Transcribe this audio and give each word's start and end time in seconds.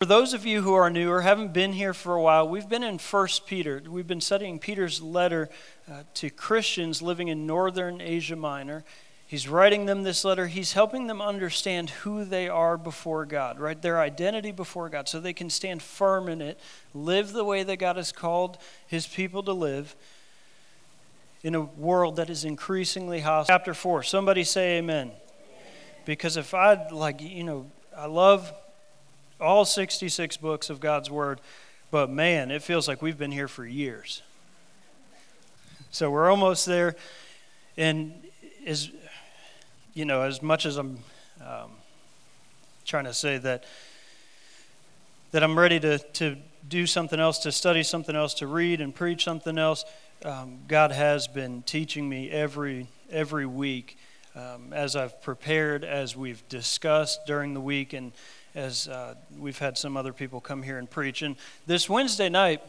For 0.00 0.06
those 0.06 0.32
of 0.32 0.46
you 0.46 0.62
who 0.62 0.72
are 0.72 0.88
new 0.88 1.10
or 1.10 1.20
haven't 1.20 1.52
been 1.52 1.74
here 1.74 1.92
for 1.92 2.14
a 2.14 2.22
while, 2.22 2.48
we've 2.48 2.70
been 2.70 2.82
in 2.82 2.96
1 2.96 3.28
Peter. 3.44 3.82
We've 3.86 4.06
been 4.06 4.22
studying 4.22 4.58
Peter's 4.58 5.02
letter 5.02 5.50
uh, 5.92 6.04
to 6.14 6.30
Christians 6.30 7.02
living 7.02 7.28
in 7.28 7.46
northern 7.46 8.00
Asia 8.00 8.34
Minor. 8.34 8.82
He's 9.26 9.46
writing 9.46 9.84
them 9.84 10.02
this 10.02 10.24
letter. 10.24 10.46
He's 10.46 10.72
helping 10.72 11.06
them 11.06 11.20
understand 11.20 11.90
who 11.90 12.24
they 12.24 12.48
are 12.48 12.78
before 12.78 13.26
God, 13.26 13.60
right? 13.60 13.80
Their 13.82 14.00
identity 14.00 14.52
before 14.52 14.88
God, 14.88 15.06
so 15.06 15.20
they 15.20 15.34
can 15.34 15.50
stand 15.50 15.82
firm 15.82 16.30
in 16.30 16.40
it, 16.40 16.58
live 16.94 17.34
the 17.34 17.44
way 17.44 17.62
that 17.62 17.76
God 17.76 17.96
has 17.96 18.10
called 18.10 18.56
his 18.86 19.06
people 19.06 19.42
to 19.42 19.52
live 19.52 19.94
in 21.42 21.54
a 21.54 21.60
world 21.60 22.16
that 22.16 22.30
is 22.30 22.46
increasingly 22.46 23.20
hostile. 23.20 23.54
Chapter 23.54 23.74
4. 23.74 24.02
Somebody 24.04 24.44
say 24.44 24.78
amen. 24.78 25.08
amen. 25.08 25.16
Because 26.06 26.38
if 26.38 26.54
I, 26.54 26.88
like, 26.88 27.20
you 27.20 27.44
know, 27.44 27.70
I 27.94 28.06
love 28.06 28.50
all 29.40 29.64
66 29.64 30.36
books 30.36 30.70
of 30.70 30.80
God's 30.80 31.10
Word, 31.10 31.40
but 31.90 32.10
man, 32.10 32.50
it 32.50 32.62
feels 32.62 32.86
like 32.86 33.02
we've 33.02 33.18
been 33.18 33.32
here 33.32 33.48
for 33.48 33.64
years. 33.64 34.22
So 35.90 36.10
we're 36.10 36.30
almost 36.30 36.66
there, 36.66 36.94
and 37.76 38.12
as 38.64 38.90
you 39.92 40.04
know, 40.04 40.22
as 40.22 40.40
much 40.40 40.66
as 40.66 40.76
I'm 40.76 40.98
um, 41.40 41.72
trying 42.84 43.04
to 43.04 43.14
say 43.14 43.38
that 43.38 43.64
that 45.32 45.42
I'm 45.42 45.58
ready 45.58 45.80
to 45.80 45.98
to 45.98 46.36
do 46.68 46.86
something 46.86 47.18
else, 47.18 47.38
to 47.40 47.50
study 47.50 47.82
something 47.82 48.14
else, 48.14 48.34
to 48.34 48.46
read 48.46 48.80
and 48.80 48.94
preach 48.94 49.24
something 49.24 49.58
else, 49.58 49.84
um, 50.24 50.60
God 50.68 50.92
has 50.92 51.26
been 51.26 51.62
teaching 51.62 52.08
me 52.08 52.30
every 52.30 52.86
every 53.10 53.46
week 53.46 53.96
um, 54.36 54.72
as 54.72 54.94
I've 54.94 55.20
prepared, 55.22 55.84
as 55.84 56.16
we've 56.16 56.46
discussed 56.48 57.26
during 57.26 57.54
the 57.54 57.60
week, 57.60 57.92
and 57.92 58.12
as 58.54 58.88
uh, 58.88 59.14
we've 59.38 59.58
had 59.58 59.78
some 59.78 59.96
other 59.96 60.12
people 60.12 60.40
come 60.40 60.62
here 60.62 60.78
and 60.78 60.90
preach. 60.90 61.22
And 61.22 61.36
this 61.66 61.88
Wednesday 61.88 62.28
night, 62.28 62.62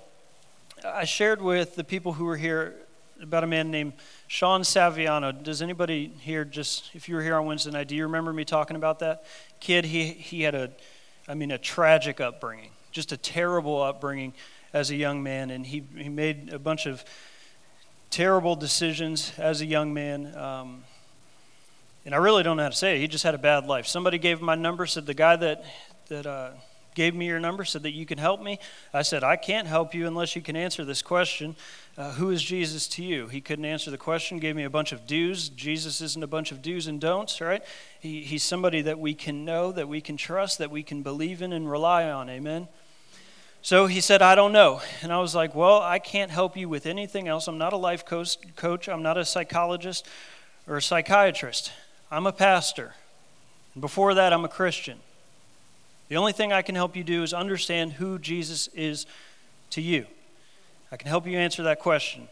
I 0.85 1.05
shared 1.05 1.41
with 1.41 1.75
the 1.75 1.83
people 1.83 2.13
who 2.13 2.25
were 2.25 2.37
here 2.37 2.75
about 3.21 3.43
a 3.43 3.47
man 3.47 3.69
named 3.69 3.93
Sean 4.27 4.61
Saviano. 4.61 5.31
Does 5.43 5.61
anybody 5.61 6.11
here 6.19 6.43
just, 6.43 6.89
if 6.93 7.07
you 7.07 7.15
were 7.15 7.21
here 7.21 7.35
on 7.35 7.45
Wednesday 7.45 7.71
night, 7.71 7.87
do 7.87 7.95
you 7.95 8.03
remember 8.03 8.33
me 8.33 8.45
talking 8.45 8.75
about 8.75 8.99
that 8.99 9.25
kid? 9.59 9.85
He, 9.85 10.05
he 10.05 10.41
had 10.41 10.55
a, 10.55 10.71
I 11.27 11.35
mean, 11.35 11.51
a 11.51 11.57
tragic 11.57 12.19
upbringing, 12.19 12.71
just 12.91 13.11
a 13.11 13.17
terrible 13.17 13.81
upbringing 13.81 14.33
as 14.73 14.89
a 14.89 14.95
young 14.95 15.21
man. 15.21 15.51
And 15.51 15.65
he, 15.65 15.83
he 15.95 16.09
made 16.09 16.51
a 16.51 16.59
bunch 16.59 16.87
of 16.87 17.03
terrible 18.09 18.55
decisions 18.55 19.33
as 19.37 19.61
a 19.61 19.65
young 19.65 19.93
man. 19.93 20.35
Um, 20.35 20.83
and 22.05 22.15
I 22.15 22.17
really 22.17 22.43
don't 22.43 22.57
know 22.57 22.63
how 22.63 22.69
to 22.69 22.75
say 22.75 22.95
it. 22.95 22.99
He 22.99 23.07
just 23.07 23.23
had 23.23 23.35
a 23.35 23.39
bad 23.39 23.65
life. 23.65 23.85
Somebody 23.85 24.17
gave 24.17 24.39
him 24.39 24.45
my 24.45 24.55
number, 24.55 24.85
said 24.85 25.05
the 25.05 25.13
guy 25.13 25.35
that 25.35 25.63
that 26.09 26.25
uh, 26.25 26.51
gave 26.95 27.15
me 27.15 27.27
your 27.27 27.39
number 27.39 27.63
said 27.63 27.83
that 27.83 27.91
you 27.91 28.05
can 28.05 28.17
help 28.17 28.41
me. 28.41 28.59
I 28.93 29.01
said 29.01 29.23
I 29.23 29.35
can't 29.35 29.67
help 29.67 29.93
you 29.93 30.07
unless 30.07 30.35
you 30.35 30.41
can 30.41 30.55
answer 30.55 30.83
this 30.83 31.01
question: 31.01 31.55
uh, 31.97 32.13
Who 32.13 32.29
is 32.31 32.41
Jesus 32.41 32.87
to 32.89 33.03
you? 33.03 33.27
He 33.27 33.39
couldn't 33.39 33.65
answer 33.65 33.91
the 33.91 33.97
question. 33.97 34.39
Gave 34.39 34.55
me 34.55 34.63
a 34.63 34.69
bunch 34.69 34.91
of 34.91 35.05
do's. 35.05 35.49
Jesus 35.49 36.01
isn't 36.01 36.23
a 36.23 36.27
bunch 36.27 36.51
of 36.51 36.61
do's 36.61 36.87
and 36.87 36.99
don'ts, 36.99 37.39
right? 37.39 37.63
He, 37.99 38.21
he's 38.23 38.43
somebody 38.43 38.81
that 38.81 38.99
we 38.99 39.13
can 39.13 39.45
know, 39.45 39.71
that 39.71 39.87
we 39.87 40.01
can 40.01 40.17
trust, 40.17 40.57
that 40.57 40.71
we 40.71 40.83
can 40.83 41.03
believe 41.03 41.41
in 41.41 41.53
and 41.53 41.69
rely 41.69 42.09
on. 42.09 42.29
Amen. 42.29 42.67
So 43.63 43.85
he 43.85 44.01
said, 44.01 44.23
I 44.23 44.33
don't 44.33 44.51
know. 44.51 44.81
And 45.03 45.13
I 45.13 45.19
was 45.19 45.35
like, 45.35 45.53
Well, 45.53 45.81
I 45.81 45.99
can't 45.99 46.31
help 46.31 46.57
you 46.57 46.67
with 46.67 46.87
anything 46.87 47.27
else. 47.27 47.47
I'm 47.47 47.59
not 47.59 47.73
a 47.73 47.77
life 47.77 48.05
coach, 48.05 48.89
I'm 48.89 49.03
not 49.03 49.17
a 49.17 49.25
psychologist 49.25 50.07
or 50.67 50.77
a 50.77 50.81
psychiatrist. 50.81 51.71
I'm 52.11 52.27
a 52.27 52.33
pastor. 52.33 52.93
And 53.73 53.79
before 53.79 54.13
that, 54.15 54.33
I'm 54.33 54.43
a 54.43 54.49
Christian. 54.49 54.99
The 56.09 56.17
only 56.17 56.33
thing 56.33 56.51
I 56.51 56.61
can 56.61 56.75
help 56.75 56.97
you 56.97 57.05
do 57.05 57.23
is 57.23 57.33
understand 57.33 57.93
who 57.93 58.19
Jesus 58.19 58.67
is 58.73 59.05
to 59.69 59.81
you. 59.81 60.05
I 60.91 60.97
can 60.97 61.07
help 61.07 61.25
you 61.25 61.37
answer 61.37 61.63
that 61.63 61.79
question. 61.79 62.27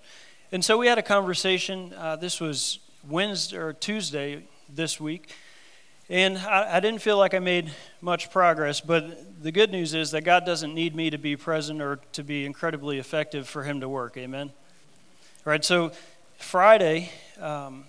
And 0.52 0.66
so 0.66 0.78
we 0.78 0.88
had 0.88 0.98
a 0.98 1.02
conversation. 1.02 1.94
Uh, 1.98 2.18
this 2.18 2.42
was 2.42 2.80
Wednesday 3.08 3.56
or 3.56 3.72
Tuesday 3.72 4.44
this 4.68 5.00
week. 5.00 5.34
And 6.10 6.38
I, 6.38 6.76
I, 6.76 6.80
didn't 6.82 7.02
feel 7.02 7.18
like 7.18 7.34
I 7.34 7.40
made 7.40 7.72
much 8.02 8.32
progress, 8.32 8.82
but 8.82 9.42
the 9.42 9.52
good 9.52 9.72
news 9.72 9.94
is 9.94 10.12
that 10.12 10.26
God 10.26 10.46
doesn't 10.46 10.74
need 10.74 10.94
me 10.94 11.10
to 11.10 11.18
be 11.18 11.38
present 11.38 11.82
or 11.82 12.00
to 12.14 12.24
be 12.24 12.46
incredibly 12.46 13.00
effective 13.00 13.48
for 13.48 13.64
Him 13.64 13.80
to 13.80 13.88
work. 13.88 14.18
Amen? 14.18 14.52
Right, 15.46 15.64
so 15.64 15.94
Friday, 16.38 17.12
um, 17.40 17.86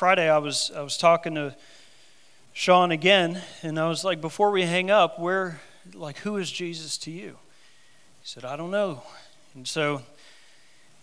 Friday 0.00 0.30
I 0.30 0.38
was 0.38 0.72
I 0.74 0.80
was 0.80 0.96
talking 0.96 1.34
to 1.34 1.54
Sean 2.54 2.90
again, 2.90 3.38
and 3.62 3.78
I 3.78 3.86
was 3.86 4.02
like, 4.02 4.22
before 4.22 4.50
we 4.50 4.62
hang 4.62 4.90
up, 4.90 5.18
where 5.18 5.60
like 5.92 6.16
who 6.16 6.38
is 6.38 6.50
Jesus 6.50 6.96
to 7.00 7.10
you? 7.10 7.36
He 8.22 8.26
said, 8.26 8.46
I 8.46 8.56
don't 8.56 8.70
know. 8.70 9.02
And 9.54 9.68
so 9.68 10.00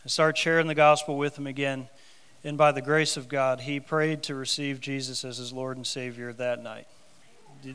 I 0.04 0.08
started 0.08 0.36
sharing 0.36 0.66
the 0.66 0.74
gospel 0.74 1.16
with 1.16 1.38
him 1.38 1.46
again. 1.46 1.90
And 2.44 2.58
by 2.58 2.72
the 2.72 2.82
grace 2.82 3.18
of 3.18 3.30
God, 3.30 3.60
he 3.60 3.80
prayed 3.80 4.24
to 4.24 4.34
receive 4.34 4.82
Jesus 4.82 5.24
as 5.24 5.38
his 5.38 5.54
Lord 5.54 5.78
and 5.78 5.86
Savior 5.86 6.34
that 6.34 6.64
night. 6.64 6.88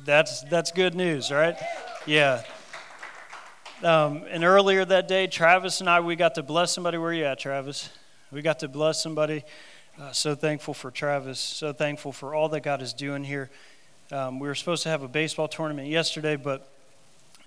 That's 0.04 0.42
that's 0.50 0.72
good 0.72 0.96
news, 0.96 1.30
right? 1.30 1.56
Yeah. 2.04 2.42
Um, 3.84 4.24
and 4.28 4.42
earlier 4.42 4.84
that 4.84 5.06
day, 5.06 5.28
Travis 5.28 5.78
and 5.78 5.88
I, 5.88 6.00
we 6.00 6.16
got 6.16 6.34
to 6.34 6.42
bless 6.42 6.72
somebody. 6.72 6.98
Where 6.98 7.12
you 7.12 7.26
at, 7.26 7.38
Travis? 7.38 7.90
We 8.32 8.42
got 8.42 8.58
to 8.58 8.68
bless 8.68 9.00
somebody 9.00 9.44
uh, 10.00 10.12
so 10.12 10.34
thankful 10.34 10.74
for 10.74 10.90
Travis. 10.90 11.38
So 11.38 11.72
thankful 11.72 12.12
for 12.12 12.34
all 12.34 12.48
that 12.50 12.60
God 12.60 12.80
is 12.80 12.92
doing 12.92 13.24
here. 13.24 13.50
Um, 14.10 14.38
we 14.38 14.48
were 14.48 14.54
supposed 14.54 14.82
to 14.84 14.88
have 14.88 15.02
a 15.02 15.08
baseball 15.08 15.48
tournament 15.48 15.88
yesterday, 15.88 16.36
but 16.36 16.68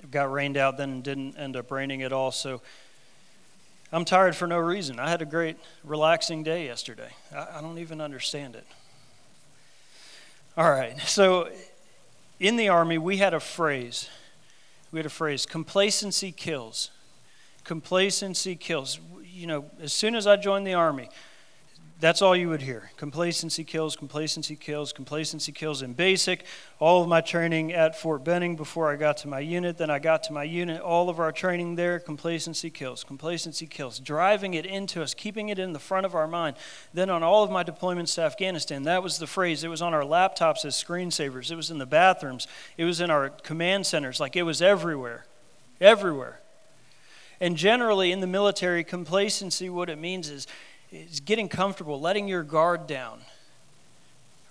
it 0.01 0.11
got 0.11 0.31
rained 0.31 0.57
out, 0.57 0.78
then 0.78 1.01
didn't 1.01 1.38
end 1.38 1.55
up 1.55 1.72
raining 1.72 2.03
at 2.03 2.11
all. 2.11 2.31
So 2.31 2.61
I'm 3.91 4.05
tired 4.05 4.35
for 4.35 4.47
no 4.47 4.57
reason. 4.57 5.00
I 5.00 5.09
had 5.09 5.22
a 5.22 5.25
great, 5.25 5.57
relaxing 5.84 6.44
day 6.44 6.66
yesterday. 6.66 7.09
I, 7.35 7.57
I 7.57 7.61
don't 7.61 7.79
even 7.79 8.01
understand 8.01 8.55
it. 8.55 8.66
All 10.57 10.69
right. 10.69 11.00
So 11.01 11.50
in 12.39 12.57
the 12.57 12.69
Army, 12.69 12.97
we 12.97 13.17
had 13.17 13.34
a 13.34 13.39
phrase. 13.39 14.09
We 14.91 15.00
had 15.00 15.05
a 15.05 15.09
phrase 15.09 15.45
complacency 15.45 16.31
kills. 16.31 16.91
Complacency 17.63 18.55
kills. 18.55 19.00
You 19.23 19.47
know, 19.47 19.66
as 19.81 19.94
soon 19.94 20.16
as 20.16 20.28
I 20.28 20.35
joined 20.35 20.66
the 20.66 20.75
Army, 20.75 21.09
that's 22.05 22.21
all 22.21 22.35
you 22.35 22.49
would 22.49 22.61
hear. 22.61 22.91
Complacency 22.97 23.63
kills, 23.63 23.95
complacency 23.95 24.55
kills, 24.55 24.93
complacency 24.93 25.51
kills 25.51 25.81
in 25.81 25.93
basic. 25.93 26.45
All 26.77 27.01
of 27.01 27.09
my 27.09 27.19
training 27.19 27.73
at 27.73 27.99
Fort 27.99 28.23
Benning 28.23 28.55
before 28.55 28.91
I 28.91 28.95
got 28.95 29.17
to 29.17 29.27
my 29.27 29.39
unit. 29.39 29.79
Then 29.79 29.89
I 29.89 29.97
got 29.97 30.21
to 30.25 30.33
my 30.33 30.43
unit. 30.43 30.79
All 30.81 31.09
of 31.09 31.19
our 31.19 31.31
training 31.31 31.77
there, 31.77 31.97
complacency 31.97 32.69
kills, 32.69 33.03
complacency 33.03 33.66
kills. 33.66 33.97
Driving 33.97 34.53
it 34.53 34.67
into 34.67 35.01
us, 35.01 35.16
keeping 35.16 35.49
it 35.49 35.57
in 35.57 35.73
the 35.73 35.79
front 35.79 36.05
of 36.05 36.13
our 36.13 36.27
mind. 36.27 36.57
Then 36.93 37.09
on 37.09 37.23
all 37.23 37.43
of 37.43 37.49
my 37.49 37.63
deployments 37.63 38.13
to 38.16 38.22
Afghanistan, 38.22 38.83
that 38.83 39.01
was 39.01 39.17
the 39.17 39.25
phrase. 39.25 39.63
It 39.63 39.69
was 39.69 39.81
on 39.81 39.95
our 39.95 40.03
laptops 40.03 40.63
as 40.63 40.75
screensavers. 40.75 41.49
It 41.49 41.55
was 41.55 41.72
in 41.72 41.79
the 41.79 41.87
bathrooms. 41.87 42.47
It 42.77 42.85
was 42.85 43.01
in 43.01 43.09
our 43.09 43.29
command 43.29 43.87
centers. 43.87 44.19
Like 44.19 44.35
it 44.35 44.43
was 44.43 44.61
everywhere. 44.61 45.25
Everywhere. 45.81 46.39
And 47.41 47.57
generally 47.57 48.11
in 48.11 48.19
the 48.19 48.27
military, 48.27 48.83
complacency, 48.83 49.72
what 49.72 49.89
it 49.89 49.97
means 49.97 50.29
is 50.29 50.45
is 50.91 51.19
getting 51.19 51.50
comfortable, 51.50 52.00
letting 52.00 52.28
your 52.28 52.44
guard 52.44 52.88
down, 52.88 53.19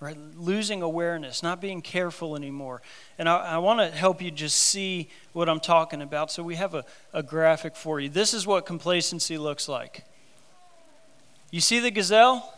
right? 0.01 0.17
Losing 0.37 0.83
awareness, 0.83 1.43
not 1.43 1.61
being 1.61 1.81
careful 1.81 2.37
anymore. 2.37 2.83
And 3.19 3.29
I, 3.29 3.37
I 3.37 3.59
want 3.59 3.81
to 3.81 3.97
help 3.97 4.21
you 4.21 4.31
just 4.31 4.57
see 4.57 5.09
what 5.33 5.49
I'm 5.49 5.61
talking 5.61 6.03
about. 6.03 6.31
So 6.31 6.43
we 6.43 6.57
have 6.57 6.75
a, 6.75 6.85
a 7.13 7.23
graphic 7.23 7.77
for 7.77 8.01
you. 8.01 8.09
This 8.09 8.35
is 8.35 8.47
what 8.47 8.67
complacency 8.67 9.39
looks 9.39 9.69
like. 9.69 10.05
You 11.51 11.61
see 11.61 11.79
the 11.79 11.91
gazelle? 11.91 12.53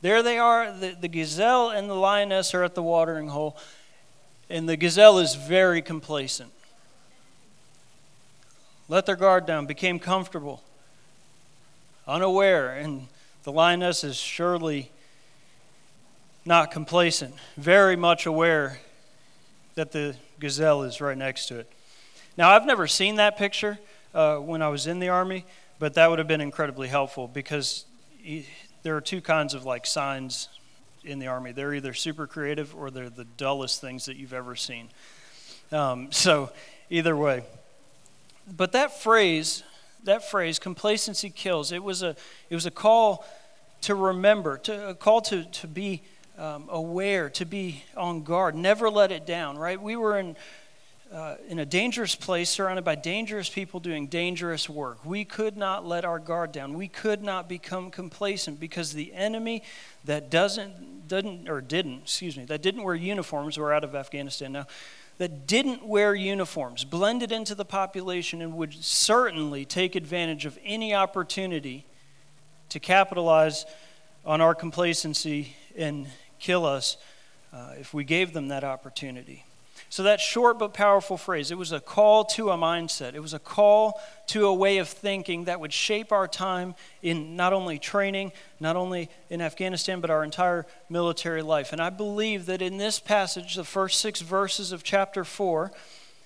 There 0.00 0.22
they 0.22 0.38
are. 0.38 0.72
The, 0.72 0.96
the 1.00 1.08
gazelle 1.08 1.70
and 1.70 1.88
the 1.88 1.94
lioness 1.94 2.54
are 2.54 2.62
at 2.62 2.74
the 2.74 2.82
watering 2.82 3.28
hole, 3.28 3.56
and 4.50 4.68
the 4.68 4.76
gazelle 4.76 5.18
is 5.18 5.34
very 5.34 5.82
complacent. 5.82 6.50
Let 8.88 9.06
their 9.06 9.16
guard 9.16 9.46
down, 9.46 9.66
became 9.66 9.98
comfortable 9.98 10.62
unaware, 12.06 12.74
and 12.74 13.08
the 13.44 13.52
lioness 13.52 14.04
is 14.04 14.16
surely 14.16 14.90
not 16.44 16.70
complacent, 16.70 17.34
very 17.56 17.96
much 17.96 18.26
aware 18.26 18.78
that 19.74 19.92
the 19.92 20.14
gazelle 20.38 20.82
is 20.82 21.00
right 21.00 21.16
next 21.16 21.46
to 21.46 21.58
it. 21.58 21.70
Now, 22.36 22.50
I've 22.50 22.66
never 22.66 22.86
seen 22.86 23.16
that 23.16 23.36
picture 23.36 23.78
uh, 24.14 24.36
when 24.36 24.62
I 24.62 24.68
was 24.68 24.86
in 24.86 24.98
the 24.98 25.08
army, 25.08 25.44
but 25.78 25.94
that 25.94 26.10
would 26.10 26.18
have 26.18 26.28
been 26.28 26.40
incredibly 26.40 26.88
helpful 26.88 27.28
because 27.28 27.84
there 28.82 28.96
are 28.96 29.00
two 29.00 29.20
kinds 29.20 29.54
of 29.54 29.64
like 29.64 29.86
signs 29.86 30.48
in 31.04 31.18
the 31.18 31.26
army. 31.26 31.52
They're 31.52 31.74
either 31.74 31.94
super 31.94 32.26
creative 32.26 32.74
or 32.74 32.90
they're 32.90 33.10
the 33.10 33.24
dullest 33.24 33.80
things 33.80 34.06
that 34.06 34.16
you've 34.16 34.32
ever 34.32 34.56
seen. 34.56 34.88
Um, 35.72 36.12
so, 36.12 36.50
either 36.90 37.16
way. 37.16 37.42
But 38.56 38.72
that 38.72 39.00
phrase, 39.02 39.62
that 40.04 40.28
phrase, 40.28 40.58
complacency 40.58 41.30
kills, 41.30 41.72
it 41.72 41.82
was 41.82 42.02
a, 42.02 42.16
it 42.50 42.54
was 42.54 42.66
a 42.66 42.70
call 42.70 43.24
to 43.82 43.94
remember, 43.94 44.58
to, 44.58 44.90
a 44.90 44.94
call 44.94 45.20
to, 45.22 45.44
to 45.44 45.66
be 45.66 46.02
um, 46.38 46.66
aware, 46.68 47.30
to 47.30 47.44
be 47.44 47.84
on 47.96 48.22
guard, 48.22 48.54
never 48.54 48.90
let 48.90 49.12
it 49.12 49.26
down, 49.26 49.58
right? 49.58 49.80
We 49.80 49.96
were 49.96 50.18
in 50.18 50.36
uh, 51.12 51.36
in 51.48 51.60
a 51.60 51.66
dangerous 51.66 52.16
place, 52.16 52.50
surrounded 52.50 52.84
by 52.84 52.96
dangerous 52.96 53.48
people 53.48 53.78
doing 53.78 54.08
dangerous 54.08 54.68
work. 54.68 55.04
We 55.04 55.24
could 55.24 55.56
not 55.56 55.86
let 55.86 56.04
our 56.04 56.18
guard 56.18 56.50
down. 56.50 56.74
We 56.74 56.88
could 56.88 57.22
not 57.22 57.48
become 57.48 57.92
complacent 57.92 58.58
because 58.58 58.92
the 58.92 59.12
enemy 59.12 59.62
that 60.06 60.28
doesn't, 60.28 61.06
doesn't 61.06 61.48
or 61.48 61.60
didn't, 61.60 62.02
excuse 62.02 62.36
me, 62.36 62.46
that 62.46 62.62
didn't 62.62 62.82
wear 62.82 62.96
uniforms, 62.96 63.56
we're 63.56 63.72
out 63.72 63.84
of 63.84 63.94
Afghanistan 63.94 64.52
now, 64.52 64.66
that 65.18 65.46
didn't 65.46 65.86
wear 65.86 66.14
uniforms, 66.14 66.84
blended 66.84 67.30
into 67.30 67.54
the 67.54 67.64
population, 67.64 68.42
and 68.42 68.56
would 68.56 68.74
certainly 68.74 69.64
take 69.64 69.94
advantage 69.94 70.44
of 70.46 70.58
any 70.64 70.94
opportunity 70.94 71.86
to 72.70 72.80
capitalize 72.80 73.64
on 74.24 74.40
our 74.40 74.54
complacency 74.54 75.54
and 75.76 76.06
kill 76.38 76.66
us 76.66 76.96
uh, 77.52 77.72
if 77.78 77.94
we 77.94 78.02
gave 78.04 78.32
them 78.32 78.48
that 78.48 78.64
opportunity. 78.64 79.44
So, 79.94 80.02
that 80.02 80.18
short 80.18 80.58
but 80.58 80.74
powerful 80.74 81.16
phrase, 81.16 81.52
it 81.52 81.56
was 81.56 81.70
a 81.70 81.78
call 81.78 82.24
to 82.24 82.50
a 82.50 82.56
mindset. 82.56 83.14
It 83.14 83.20
was 83.20 83.32
a 83.32 83.38
call 83.38 84.02
to 84.26 84.46
a 84.46 84.52
way 84.52 84.78
of 84.78 84.88
thinking 84.88 85.44
that 85.44 85.60
would 85.60 85.72
shape 85.72 86.10
our 86.10 86.26
time 86.26 86.74
in 87.00 87.36
not 87.36 87.52
only 87.52 87.78
training, 87.78 88.32
not 88.58 88.74
only 88.74 89.08
in 89.30 89.40
Afghanistan, 89.40 90.00
but 90.00 90.10
our 90.10 90.24
entire 90.24 90.66
military 90.88 91.42
life. 91.42 91.70
And 91.70 91.80
I 91.80 91.90
believe 91.90 92.46
that 92.46 92.60
in 92.60 92.76
this 92.76 92.98
passage, 92.98 93.54
the 93.54 93.62
first 93.62 94.00
six 94.00 94.20
verses 94.20 94.72
of 94.72 94.82
chapter 94.82 95.22
4, 95.22 95.70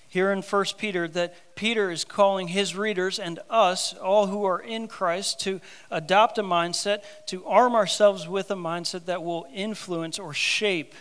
here 0.07 0.31
in 0.31 0.41
1 0.41 0.65
Peter, 0.79 1.07
that 1.07 1.55
Peter 1.55 1.91
is 1.91 2.03
calling 2.03 2.47
his 2.47 2.75
readers 2.75 3.19
and 3.19 3.37
us, 3.51 3.93
all 3.93 4.25
who 4.25 4.45
are 4.45 4.59
in 4.59 4.87
Christ, 4.87 5.41
to 5.41 5.61
adopt 5.91 6.39
a 6.39 6.43
mindset, 6.43 7.03
to 7.27 7.45
arm 7.45 7.75
ourselves 7.75 8.27
with 8.27 8.49
a 8.49 8.55
mindset 8.55 9.05
that 9.05 9.21
will 9.21 9.45
influence 9.53 10.17
or 10.17 10.33
shape 10.33 10.95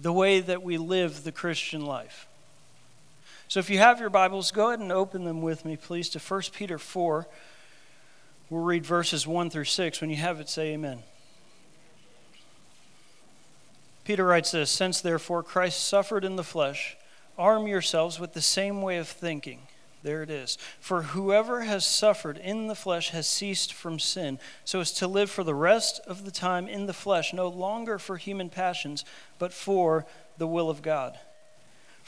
the 0.00 0.12
way 0.12 0.40
that 0.40 0.62
we 0.62 0.78
live 0.78 1.24
the 1.24 1.32
Christian 1.32 1.84
life. 1.84 2.26
So 3.48 3.60
if 3.60 3.68
you 3.68 3.78
have 3.78 4.00
your 4.00 4.10
Bibles, 4.10 4.50
go 4.50 4.68
ahead 4.68 4.80
and 4.80 4.92
open 4.92 5.24
them 5.24 5.42
with 5.42 5.64
me, 5.64 5.76
please, 5.76 6.08
to 6.10 6.18
1 6.18 6.42
Peter 6.52 6.78
4. 6.78 7.26
We'll 8.48 8.62
read 8.62 8.86
verses 8.86 9.26
1 9.26 9.50
through 9.50 9.64
6. 9.64 10.00
When 10.00 10.10
you 10.10 10.16
have 10.16 10.40
it, 10.40 10.48
say 10.48 10.72
amen. 10.72 11.02
Peter 14.04 14.24
writes 14.24 14.52
this 14.52 14.70
Since 14.70 15.00
therefore 15.00 15.42
Christ 15.42 15.84
suffered 15.84 16.24
in 16.24 16.36
the 16.36 16.44
flesh, 16.44 16.96
arm 17.36 17.66
yourselves 17.66 18.18
with 18.18 18.32
the 18.32 18.40
same 18.40 18.82
way 18.82 18.96
of 18.96 19.08
thinking. 19.08 19.60
There 20.02 20.22
it 20.22 20.30
is. 20.30 20.56
For 20.80 21.02
whoever 21.02 21.62
has 21.62 21.84
suffered 21.84 22.38
in 22.38 22.68
the 22.68 22.74
flesh 22.74 23.10
has 23.10 23.26
ceased 23.28 23.72
from 23.72 23.98
sin, 23.98 24.38
so 24.64 24.80
as 24.80 24.92
to 24.92 25.06
live 25.06 25.30
for 25.30 25.44
the 25.44 25.54
rest 25.54 26.00
of 26.06 26.24
the 26.24 26.30
time 26.30 26.66
in 26.66 26.86
the 26.86 26.92
flesh, 26.92 27.32
no 27.32 27.48
longer 27.48 27.98
for 27.98 28.16
human 28.16 28.48
passions, 28.48 29.04
but 29.38 29.52
for 29.52 30.06
the 30.38 30.46
will 30.46 30.70
of 30.70 30.80
God. 30.82 31.18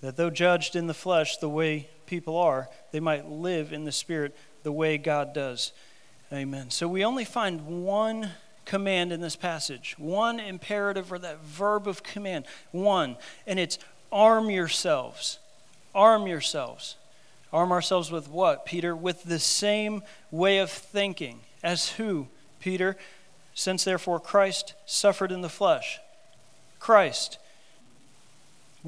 that 0.00 0.16
though 0.16 0.30
judged 0.30 0.76
in 0.76 0.86
the 0.86 0.94
flesh 0.94 1.36
the 1.38 1.48
way 1.48 1.88
people 2.06 2.36
are, 2.36 2.68
they 2.92 3.00
might 3.00 3.28
live 3.28 3.72
in 3.72 3.84
the 3.84 3.92
spirit 3.92 4.36
the 4.62 4.72
way 4.72 4.98
God 4.98 5.32
does. 5.32 5.72
Amen. 6.32 6.70
So 6.70 6.86
we 6.86 7.04
only 7.04 7.24
find 7.24 7.84
one 7.84 8.30
command 8.64 9.12
in 9.12 9.20
this 9.20 9.36
passage, 9.36 9.94
one 9.98 10.38
imperative 10.38 11.12
or 11.12 11.18
that 11.18 11.42
verb 11.42 11.88
of 11.88 12.02
command, 12.02 12.44
one, 12.70 13.16
and 13.46 13.58
it's 13.58 13.78
arm 14.12 14.50
yourselves. 14.50 15.38
Arm 15.94 16.26
yourselves. 16.26 16.96
Arm 17.52 17.72
ourselves 17.72 18.10
with 18.10 18.28
what, 18.28 18.66
Peter? 18.66 18.94
With 18.94 19.24
the 19.24 19.38
same 19.38 20.02
way 20.30 20.58
of 20.58 20.70
thinking. 20.70 21.40
As 21.62 21.90
who, 21.92 22.28
Peter? 22.60 22.96
Since 23.54 23.84
therefore 23.84 24.20
Christ 24.20 24.74
suffered 24.84 25.32
in 25.32 25.40
the 25.40 25.48
flesh. 25.48 25.98
Christ 26.78 27.38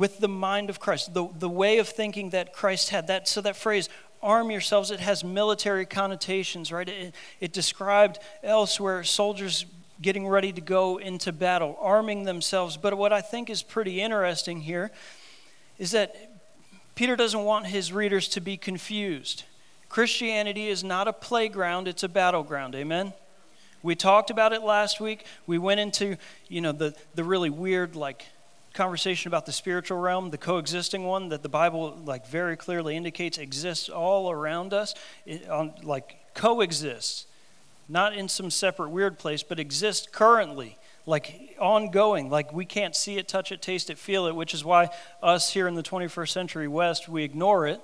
with 0.01 0.19
the 0.19 0.29
mind 0.29 0.71
of 0.71 0.81
Christ, 0.81 1.13
the, 1.13 1.29
the 1.39 1.49
way 1.49 1.77
of 1.77 1.87
thinking 1.87 2.31
that 2.31 2.55
Christ 2.55 2.89
had. 2.89 3.09
That, 3.09 3.29
so 3.29 3.43
that 3.43 3.55
phrase, 3.55 3.91
arm 4.23 4.51
yourselves, 4.51 4.91
it 4.91 4.99
has 4.99 5.23
military 5.23 5.85
connotations, 5.85 6.73
right? 6.73 6.89
It, 6.89 7.15
it 7.39 7.53
described 7.53 8.19
elsewhere 8.43 9.05
soldiers 9.05 9.67
getting 10.01 10.27
ready 10.27 10.53
to 10.55 10.61
go 10.63 10.97
into 10.97 11.33
battle, 11.33 11.77
arming 11.79 12.25
themselves. 12.25 12.79
But 12.79 12.97
what 12.97 13.13
I 13.13 13.21
think 13.21 13.51
is 13.51 13.63
pretty 13.63 14.01
interesting 14.01 14.63
here 14.63 14.91
is 15.79 15.91
that 15.91 16.17
Peter 16.95 17.15
doesn't 17.15 17.45
want 17.45 17.67
his 17.67 17.93
readers 17.93 18.27
to 18.29 18.41
be 18.41 18.57
confused. 18.57 19.45
Christianity 19.91 20.69
is 20.69 20.83
not 20.83 21.09
a 21.09 21.13
playground, 21.13 21.89
it's 21.89 22.03
a 22.03 22.09
battleground. 22.09 22.75
Amen? 22.75 23.13
We 23.83 23.95
talked 23.97 24.31
about 24.31 24.55
it 24.55 24.63
last 24.63 24.99
week. 24.99 25.27
We 25.47 25.59
went 25.59 25.79
into, 25.79 26.17
you 26.49 26.63
know, 26.63 26.73
the, 26.73 26.95
the 27.15 27.25
really 27.25 27.51
weird, 27.51 27.97
like, 27.97 28.25
conversation 28.75 29.29
about 29.29 29.47
the 29.47 29.53
spiritual 29.53 29.99
realm, 29.99 30.31
the 30.31 30.39
coexisting 30.39 31.05
one 31.05 31.29
that 31.31 31.43
the 31.43 31.49
Bible 31.49 31.99
like 32.05 32.27
very 32.27 32.57
clearly 32.57 32.97
indicates 32.97 33.39
exists 33.39 33.89
all 33.89 34.31
around 34.31 34.73
us, 34.73 34.95
it, 35.27 35.49
on, 35.49 35.73
like 35.83 36.17
coexists, 36.35 37.27
not 37.89 38.15
in 38.15 38.29
some 38.29 38.51
separate 38.51 38.91
weird 38.91 39.19
place, 39.19 39.43
but 39.43 39.59
exists 39.59 40.07
currently, 40.11 40.77
like 41.07 41.57
ongoing, 41.59 42.31
like 42.31 42.53
we 42.53 42.65
can't 42.65 42.95
see 42.95 43.19
it, 43.19 43.27
touch 43.27 43.51
it, 43.51 43.61
taste 43.61 43.91
it, 43.91 43.99
feel 43.99 44.27
it, 44.27 44.35
which 44.35 44.55
is 44.55 44.65
why 44.65 44.89
us 45.23 45.53
here 45.53 45.67
in 45.67 45.75
the 45.75 45.83
21st 45.83 46.29
century 46.29 46.69
West 46.69 47.09
we 47.09 47.25
ignore 47.25 47.67
it. 47.67 47.81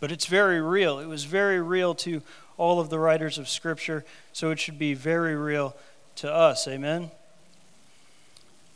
But 0.00 0.10
it's 0.10 0.26
very 0.26 0.60
real. 0.60 0.98
It 0.98 1.06
was 1.06 1.24
very 1.24 1.60
real 1.60 1.94
to 1.96 2.22
all 2.56 2.80
of 2.80 2.90
the 2.90 2.98
writers 2.98 3.38
of 3.38 3.48
Scripture, 3.48 4.04
so 4.32 4.50
it 4.50 4.58
should 4.58 4.78
be 4.78 4.94
very 4.94 5.34
real 5.34 5.76
to 6.16 6.32
us. 6.32 6.68
Amen. 6.68 7.10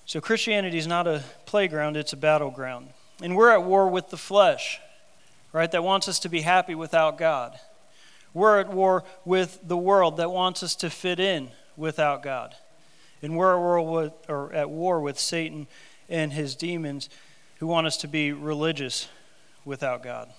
So 0.09 0.23
Christianity 0.23 0.79
is 0.79 0.87
not 0.87 1.07
a 1.07 1.23
playground, 1.45 1.95
it's 1.95 2.15
a 2.15 2.17
battleground. 2.17 2.89
And 3.21 3.37
we're 3.37 3.51
at 3.51 3.63
war 3.63 3.87
with 3.89 4.09
the 4.09 4.17
flesh, 4.17 4.81
right, 5.53 5.71
that 5.71 5.85
wants 5.85 6.09
us 6.09 6.19
to 6.21 6.31
be 6.31 6.41
happy 6.41 6.75
without 6.75 7.19
God. 7.19 7.61
We're 8.33 8.59
at 8.59 8.73
war 8.73 9.05
with 9.27 9.61
the 9.63 9.77
world 9.77 10.17
that 10.17 10.31
wants 10.31 10.63
us 10.63 10.75
to 10.77 10.89
fit 10.89 11.21
in 11.21 11.51
without 11.77 12.23
God. 12.23 12.55
And 13.21 13.37
we're 13.37 13.53
at 13.53 13.59
war 13.59 13.83
with, 13.83 14.13
or 14.31 14.51
at 14.55 14.71
war 14.71 14.99
with 15.03 15.19
Satan 15.19 15.67
and 16.09 16.33
his 16.33 16.57
demons 16.57 17.11
who 17.59 17.67
want 17.67 17.87
us 17.87 17.99
to 17.99 18.09
be 18.09 18.33
religious 18.33 19.09
without 19.67 20.03
God. 20.03 20.31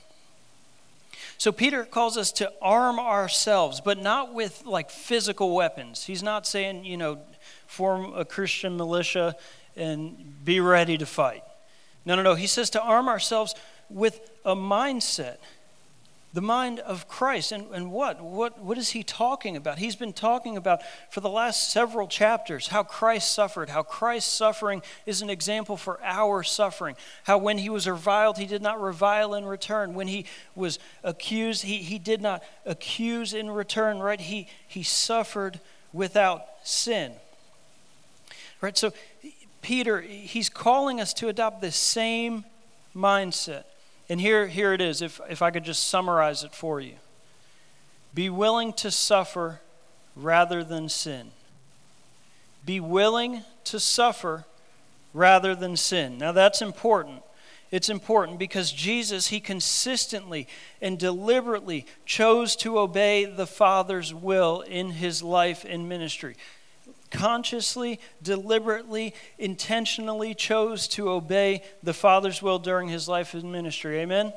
So 1.38 1.52
Peter 1.52 1.86
calls 1.86 2.18
us 2.18 2.32
to 2.34 2.52
arm 2.60 3.00
ourselves, 3.00 3.82
but 3.82 4.02
not 4.02 4.34
with 4.34 4.66
like 4.66 4.90
physical 4.90 5.54
weapons. 5.54 6.06
He's 6.06 6.24
not 6.24 6.48
saying, 6.48 6.86
you 6.86 6.98
know, 6.98 7.20
form 7.68 8.14
a 8.16 8.26
Christian 8.26 8.76
militia 8.78 9.36
and 9.80 10.44
be 10.44 10.60
ready 10.60 10.98
to 10.98 11.06
fight. 11.06 11.44
No, 12.06 12.16
no, 12.16 12.22
no. 12.22 12.36
He 12.36 12.48
says 12.48 12.70
to 12.72 12.82
arm 12.82 13.08
ourselves 13.08 13.56
with 13.90 14.20
a 14.46 14.56
mindset, 14.56 15.38
the 16.34 16.42
mind 16.42 16.80
of 16.80 17.08
Christ. 17.08 17.52
And, 17.52 17.74
and 17.74 17.92
what? 17.92 18.22
what? 18.22 18.60
What 18.60 18.78
is 18.78 18.90
he 18.90 19.04
talking 19.04 19.56
about? 19.56 19.80
He's 19.80 19.96
been 19.96 20.14
talking 20.14 20.58
about 20.58 20.82
for 21.10 21.22
the 21.22 21.30
last 21.30 21.72
several 21.72 22.08
chapters 22.08 22.68
how 22.68 22.84
Christ 22.84 23.34
suffered, 23.34 23.70
how 23.70 23.84
Christ's 23.84 24.32
suffering 24.32 24.82
is 25.06 25.22
an 25.22 25.30
example 25.30 25.76
for 25.76 26.00
our 26.04 26.44
suffering, 26.44 26.96
how 27.24 27.38
when 27.38 27.58
he 27.58 27.70
was 27.70 27.88
reviled, 27.88 28.38
he 28.38 28.46
did 28.46 28.62
not 28.62 28.82
revile 28.82 29.34
in 29.34 29.46
return. 29.46 29.94
When 29.94 30.08
he 30.08 30.26
was 30.56 30.78
accused, 31.04 31.64
he, 31.64 31.78
he 31.78 31.98
did 31.98 32.22
not 32.22 32.44
accuse 32.66 33.34
in 33.34 33.50
return, 33.50 34.00
right? 34.00 34.22
He, 34.22 34.48
he 34.68 34.84
suffered 34.84 35.60
without 35.92 36.46
sin. 36.64 37.14
Right? 38.62 38.78
So 38.78 38.92
Peter, 39.62 40.02
he's 40.02 40.50
calling 40.50 41.02
us 41.02 41.14
to 41.16 41.28
adopt 41.28 41.62
the 41.62 41.72
same 41.72 42.46
mindset. 42.96 43.64
And 44.10 44.20
here, 44.20 44.48
here 44.48 44.74
it 44.74 44.82
is, 44.82 45.02
if, 45.02 45.22
if 45.30 45.42
I 45.42 45.52
could 45.52 45.64
just 45.64 45.88
summarize 45.88 46.44
it 46.44 46.54
for 46.54 46.80
you 46.80 46.96
be 48.12 48.30
willing 48.30 48.74
to 48.74 48.90
suffer 48.90 49.62
rather 50.16 50.64
than 50.64 50.90
sin. 50.90 51.30
Be 52.66 52.80
willing 52.80 53.44
to 53.66 53.80
suffer 53.80 54.46
rather 55.14 55.56
than 55.56 55.78
sin. 55.78 56.18
Now, 56.18 56.32
that's 56.32 56.62
important. 56.62 57.22
It's 57.72 57.88
important 57.88 58.40
because 58.40 58.72
Jesus, 58.72 59.28
he 59.28 59.40
consistently 59.40 60.48
and 60.82 60.98
deliberately 60.98 61.86
chose 62.06 62.56
to 62.58 62.80
obey 62.80 63.26
the 63.26 63.46
Father's 63.46 64.12
will 64.12 64.62
in 64.62 64.90
his 64.92 65.22
life 65.22 65.64
and 65.70 65.88
ministry 65.88 66.36
consciously, 67.12 68.00
deliberately, 68.22 69.14
intentionally 69.38 70.34
chose 70.34 70.88
to 70.90 71.10
obey 71.10 71.64
the 71.84 71.94
Father's 71.94 72.42
will 72.42 72.60
during 72.60 72.88
his 72.88 73.08
life 73.08 73.34
and 73.34 73.52
ministry. 73.52 74.00
Amen? 74.00 74.34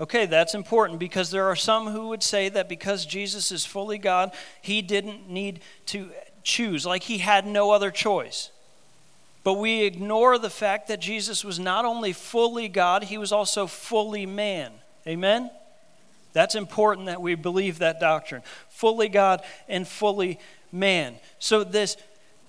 Okay, 0.00 0.24
that's 0.26 0.54
important 0.54 0.98
because 0.98 1.30
there 1.30 1.46
are 1.46 1.56
some 1.56 1.88
who 1.88 2.08
would 2.08 2.22
say 2.22 2.48
that 2.48 2.68
because 2.68 3.04
Jesus 3.04 3.52
is 3.52 3.66
fully 3.66 3.98
God, 3.98 4.32
he 4.62 4.80
didn't 4.80 5.28
need 5.28 5.60
to 5.86 6.10
choose, 6.42 6.86
like 6.86 7.02
he 7.02 7.18
had 7.18 7.46
no 7.46 7.70
other 7.70 7.90
choice. 7.90 8.50
But 9.44 9.54
we 9.54 9.82
ignore 9.82 10.38
the 10.38 10.50
fact 10.50 10.88
that 10.88 11.00
Jesus 11.00 11.44
was 11.44 11.58
not 11.58 11.84
only 11.84 12.12
fully 12.12 12.68
God, 12.68 13.04
he 13.04 13.18
was 13.18 13.32
also 13.32 13.66
fully 13.66 14.26
man. 14.26 14.72
Amen? 15.06 15.50
That's 16.32 16.54
important 16.54 17.06
that 17.06 17.20
we 17.20 17.34
believe 17.34 17.78
that 17.78 18.00
doctrine. 18.00 18.42
Fully 18.68 19.08
God 19.08 19.42
and 19.68 19.86
fully 19.86 20.38
man. 20.72 21.16
So 21.38 21.64
this 21.64 21.96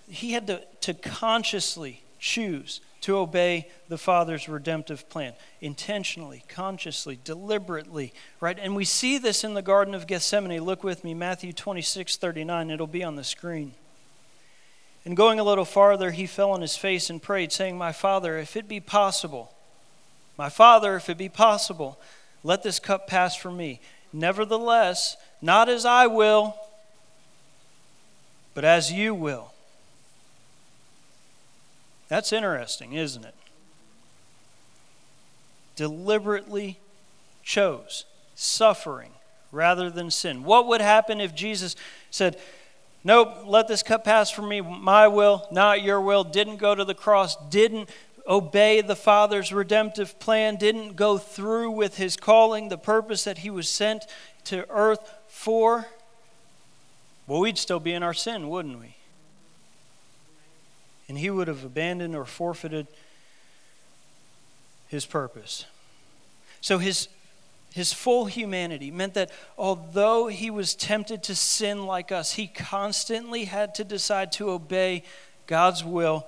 he 0.07 0.33
had 0.33 0.47
to, 0.47 0.61
to 0.81 0.93
consciously 0.93 2.03
choose 2.19 2.81
to 3.01 3.17
obey 3.17 3.67
the 3.87 3.97
Father's 3.97 4.47
redemptive 4.47 5.09
plan 5.09 5.33
intentionally, 5.59 6.43
consciously, 6.47 7.17
deliberately, 7.23 8.13
right? 8.39 8.59
And 8.59 8.75
we 8.75 8.85
see 8.85 9.17
this 9.17 9.43
in 9.43 9.53
the 9.53 9.61
Garden 9.61 9.95
of 9.95 10.05
Gethsemane. 10.05 10.63
Look 10.63 10.83
with 10.83 11.03
me, 11.03 11.13
Matthew 11.13 11.51
26 11.53 12.17
39. 12.17 12.69
It'll 12.69 12.87
be 12.87 13.03
on 13.03 13.15
the 13.15 13.23
screen. 13.23 13.73
And 15.03 15.17
going 15.17 15.39
a 15.39 15.43
little 15.43 15.65
farther, 15.65 16.11
he 16.11 16.27
fell 16.27 16.51
on 16.51 16.61
his 16.61 16.77
face 16.77 17.09
and 17.09 17.21
prayed, 17.21 17.51
saying, 17.51 17.77
My 17.77 17.91
Father, 17.91 18.37
if 18.37 18.55
it 18.55 18.67
be 18.67 18.79
possible, 18.79 19.51
my 20.37 20.49
Father, 20.49 20.95
if 20.95 21.09
it 21.09 21.17
be 21.17 21.29
possible, 21.29 21.99
let 22.43 22.61
this 22.61 22.79
cup 22.79 23.07
pass 23.07 23.35
from 23.35 23.57
me. 23.57 23.81
Nevertheless, 24.13 25.17
not 25.41 25.69
as 25.69 25.85
I 25.85 26.05
will, 26.05 26.55
but 28.53 28.65
as 28.65 28.91
you 28.91 29.13
will. 29.13 29.53
That's 32.07 32.33
interesting, 32.33 32.93
isn't 32.93 33.23
it? 33.23 33.35
Deliberately 35.75 36.77
chose 37.43 38.05
suffering 38.35 39.11
rather 39.51 39.89
than 39.89 40.11
sin. 40.11 40.43
What 40.43 40.67
would 40.67 40.81
happen 40.81 41.21
if 41.21 41.33
Jesus 41.33 41.75
said, 42.09 42.37
Nope, 43.03 43.43
let 43.45 43.67
this 43.67 43.81
cup 43.81 44.03
pass 44.03 44.29
from 44.29 44.49
me, 44.49 44.61
my 44.61 45.07
will, 45.07 45.47
not 45.51 45.81
your 45.81 45.99
will, 46.01 46.23
didn't 46.23 46.57
go 46.57 46.75
to 46.75 46.85
the 46.85 46.93
cross, 46.93 47.35
didn't 47.49 47.89
obey 48.27 48.81
the 48.81 48.95
Father's 48.95 49.51
redemptive 49.51 50.19
plan, 50.19 50.55
didn't 50.55 50.95
go 50.95 51.17
through 51.17 51.71
with 51.71 51.97
his 51.97 52.15
calling, 52.15 52.69
the 52.69 52.77
purpose 52.77 53.23
that 53.23 53.39
he 53.39 53.49
was 53.49 53.69
sent 53.69 54.05
to 54.45 54.69
earth 54.69 55.11
for? 55.27 55.87
Well, 57.27 57.39
we'd 57.39 57.57
still 57.57 57.79
be 57.79 57.93
in 57.93 58.03
our 58.03 58.13
sin, 58.13 58.49
wouldn't 58.49 58.79
we? 58.79 58.95
And 61.07 61.17
he 61.17 61.29
would 61.29 61.47
have 61.47 61.63
abandoned 61.63 62.15
or 62.15 62.25
forfeited 62.25 62.87
his 64.87 65.05
purpose. 65.05 65.65
So 66.61 66.77
his 66.77 67.07
his 67.73 67.93
full 67.93 68.25
humanity 68.25 68.91
meant 68.91 69.13
that 69.13 69.31
although 69.57 70.27
he 70.27 70.49
was 70.49 70.75
tempted 70.75 71.23
to 71.23 71.35
sin 71.35 71.85
like 71.85 72.11
us, 72.11 72.33
he 72.33 72.47
constantly 72.47 73.45
had 73.45 73.73
to 73.75 73.83
decide 73.85 74.31
to 74.33 74.49
obey 74.49 75.03
God's 75.47 75.83
will 75.83 76.27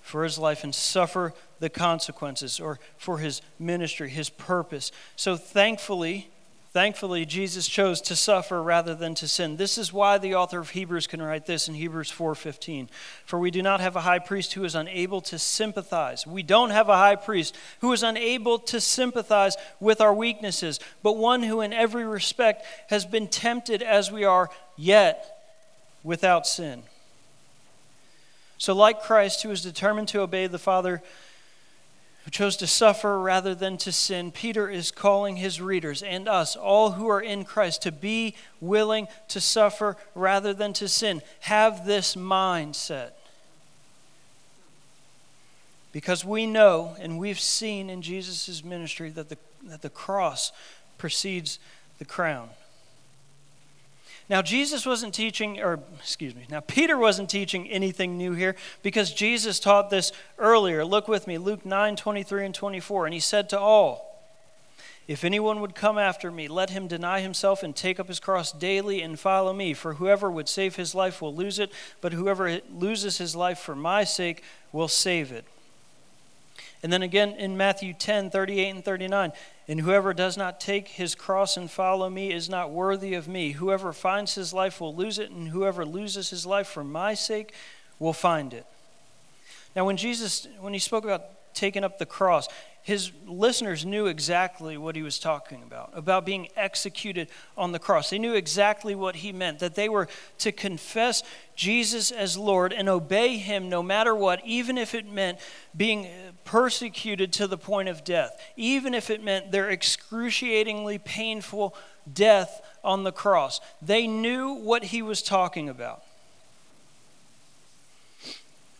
for 0.00 0.22
his 0.22 0.38
life 0.38 0.62
and 0.62 0.74
suffer 0.74 1.34
the 1.58 1.68
consequences 1.68 2.60
or 2.60 2.78
for 2.96 3.18
his 3.18 3.42
ministry, 3.58 4.08
his 4.08 4.30
purpose. 4.30 4.92
So 5.16 5.36
thankfully, 5.36 6.30
Thankfully, 6.74 7.24
Jesus 7.24 7.68
chose 7.68 8.00
to 8.00 8.16
suffer 8.16 8.60
rather 8.60 8.96
than 8.96 9.14
to 9.14 9.28
sin. 9.28 9.58
This 9.58 9.78
is 9.78 9.92
why 9.92 10.18
the 10.18 10.34
author 10.34 10.58
of 10.58 10.70
Hebrews 10.70 11.06
can 11.06 11.22
write 11.22 11.46
this 11.46 11.68
in 11.68 11.74
Hebrews 11.74 12.10
4:15. 12.10 12.90
For 13.24 13.38
we 13.38 13.52
do 13.52 13.62
not 13.62 13.78
have 13.78 13.94
a 13.94 14.00
high 14.00 14.18
priest 14.18 14.54
who 14.54 14.64
is 14.64 14.74
unable 14.74 15.20
to 15.20 15.38
sympathize. 15.38 16.26
We 16.26 16.42
don't 16.42 16.70
have 16.70 16.88
a 16.88 16.96
high 16.96 17.14
priest 17.14 17.54
who 17.78 17.92
is 17.92 18.02
unable 18.02 18.58
to 18.58 18.80
sympathize 18.80 19.56
with 19.78 20.00
our 20.00 20.12
weaknesses, 20.12 20.80
but 21.00 21.12
one 21.12 21.44
who 21.44 21.60
in 21.60 21.72
every 21.72 22.04
respect 22.04 22.66
has 22.90 23.06
been 23.06 23.28
tempted 23.28 23.80
as 23.80 24.10
we 24.10 24.24
are, 24.24 24.50
yet 24.76 25.46
without 26.02 26.44
sin. 26.44 26.82
So 28.58 28.74
like 28.74 29.00
Christ 29.00 29.44
who 29.44 29.48
was 29.48 29.62
determined 29.62 30.08
to 30.08 30.22
obey 30.22 30.48
the 30.48 30.58
Father 30.58 31.04
who 32.24 32.30
chose 32.30 32.56
to 32.56 32.66
suffer 32.66 33.20
rather 33.20 33.54
than 33.54 33.76
to 33.76 33.92
sin, 33.92 34.32
Peter 34.32 34.68
is 34.68 34.90
calling 34.90 35.36
his 35.36 35.60
readers 35.60 36.02
and 36.02 36.26
us, 36.26 36.56
all 36.56 36.92
who 36.92 37.06
are 37.08 37.20
in 37.20 37.44
Christ, 37.44 37.82
to 37.82 37.92
be 37.92 38.34
willing 38.60 39.08
to 39.28 39.40
suffer 39.40 39.96
rather 40.14 40.54
than 40.54 40.72
to 40.74 40.88
sin. 40.88 41.20
Have 41.40 41.84
this 41.84 42.16
mindset. 42.16 43.10
Because 45.92 46.24
we 46.24 46.46
know 46.46 46.96
and 46.98 47.18
we've 47.18 47.38
seen 47.38 47.90
in 47.90 48.00
Jesus' 48.00 48.64
ministry 48.64 49.10
that 49.10 49.28
the, 49.28 49.38
that 49.64 49.82
the 49.82 49.90
cross 49.90 50.50
precedes 50.96 51.58
the 51.98 52.04
crown. 52.06 52.48
Now, 54.30 54.40
Jesus 54.40 54.86
wasn't 54.86 55.12
teaching, 55.12 55.60
or 55.60 55.80
excuse 55.98 56.34
me, 56.34 56.46
now 56.50 56.60
Peter 56.60 56.96
wasn't 56.96 57.28
teaching 57.28 57.68
anything 57.68 58.16
new 58.16 58.32
here 58.32 58.56
because 58.82 59.12
Jesus 59.12 59.60
taught 59.60 59.90
this 59.90 60.12
earlier. 60.38 60.82
Look 60.84 61.08
with 61.08 61.26
me, 61.26 61.36
Luke 61.36 61.66
9 61.66 61.96
23 61.96 62.46
and 62.46 62.54
24. 62.54 63.06
And 63.06 63.14
he 63.14 63.20
said 63.20 63.50
to 63.50 63.58
all, 63.58 64.24
If 65.06 65.24
anyone 65.24 65.60
would 65.60 65.74
come 65.74 65.98
after 65.98 66.30
me, 66.30 66.48
let 66.48 66.70
him 66.70 66.88
deny 66.88 67.20
himself 67.20 67.62
and 67.62 67.76
take 67.76 68.00
up 68.00 68.08
his 68.08 68.18
cross 68.18 68.50
daily 68.50 69.02
and 69.02 69.20
follow 69.20 69.52
me. 69.52 69.74
For 69.74 69.94
whoever 69.94 70.30
would 70.30 70.48
save 70.48 70.76
his 70.76 70.94
life 70.94 71.20
will 71.20 71.34
lose 71.34 71.58
it, 71.58 71.70
but 72.00 72.14
whoever 72.14 72.60
loses 72.70 73.18
his 73.18 73.36
life 73.36 73.58
for 73.58 73.76
my 73.76 74.04
sake 74.04 74.42
will 74.72 74.88
save 74.88 75.32
it. 75.32 75.44
And 76.84 76.92
then 76.92 77.02
again 77.02 77.30
in 77.30 77.56
Matthew 77.56 77.94
10, 77.94 78.28
38 78.28 78.68
and 78.68 78.84
39. 78.84 79.32
And 79.68 79.80
whoever 79.80 80.12
does 80.12 80.36
not 80.36 80.60
take 80.60 80.88
his 80.88 81.14
cross 81.14 81.56
and 81.56 81.70
follow 81.70 82.10
me 82.10 82.30
is 82.30 82.50
not 82.50 82.70
worthy 82.70 83.14
of 83.14 83.26
me. 83.26 83.52
Whoever 83.52 83.94
finds 83.94 84.34
his 84.34 84.52
life 84.52 84.82
will 84.82 84.94
lose 84.94 85.18
it, 85.18 85.30
and 85.30 85.48
whoever 85.48 85.86
loses 85.86 86.28
his 86.28 86.44
life 86.44 86.68
for 86.68 86.84
my 86.84 87.14
sake 87.14 87.54
will 87.98 88.12
find 88.12 88.52
it. 88.52 88.66
Now, 89.74 89.86
when 89.86 89.96
Jesus, 89.96 90.46
when 90.60 90.74
he 90.74 90.78
spoke 90.78 91.04
about 91.04 91.24
taking 91.54 91.84
up 91.84 91.98
the 91.98 92.04
cross, 92.04 92.48
his 92.82 93.12
listeners 93.26 93.86
knew 93.86 94.04
exactly 94.04 94.76
what 94.76 94.94
he 94.94 95.02
was 95.02 95.18
talking 95.18 95.62
about, 95.62 95.90
about 95.94 96.26
being 96.26 96.48
executed 96.54 97.30
on 97.56 97.72
the 97.72 97.78
cross. 97.78 98.10
They 98.10 98.18
knew 98.18 98.34
exactly 98.34 98.94
what 98.94 99.16
he 99.16 99.32
meant, 99.32 99.60
that 99.60 99.74
they 99.74 99.88
were 99.88 100.06
to 100.40 100.52
confess 100.52 101.22
Jesus 101.56 102.10
as 102.10 102.36
Lord 102.36 102.74
and 102.74 102.90
obey 102.90 103.38
him 103.38 103.70
no 103.70 103.82
matter 103.82 104.14
what, 104.14 104.44
even 104.44 104.76
if 104.76 104.94
it 104.94 105.10
meant 105.10 105.38
being 105.74 106.06
persecuted 106.44 107.32
to 107.32 107.46
the 107.46 107.58
point 107.58 107.88
of 107.88 108.04
death, 108.04 108.40
even 108.56 108.94
if 108.94 109.10
it 109.10 109.22
meant 109.22 109.50
their 109.50 109.70
excruciatingly 109.70 110.98
painful 110.98 111.74
death 112.12 112.60
on 112.82 113.04
the 113.04 113.12
cross. 113.12 113.60
They 113.80 114.06
knew 114.06 114.52
what 114.52 114.84
he 114.84 115.02
was 115.02 115.22
talking 115.22 115.68
about. 115.68 116.02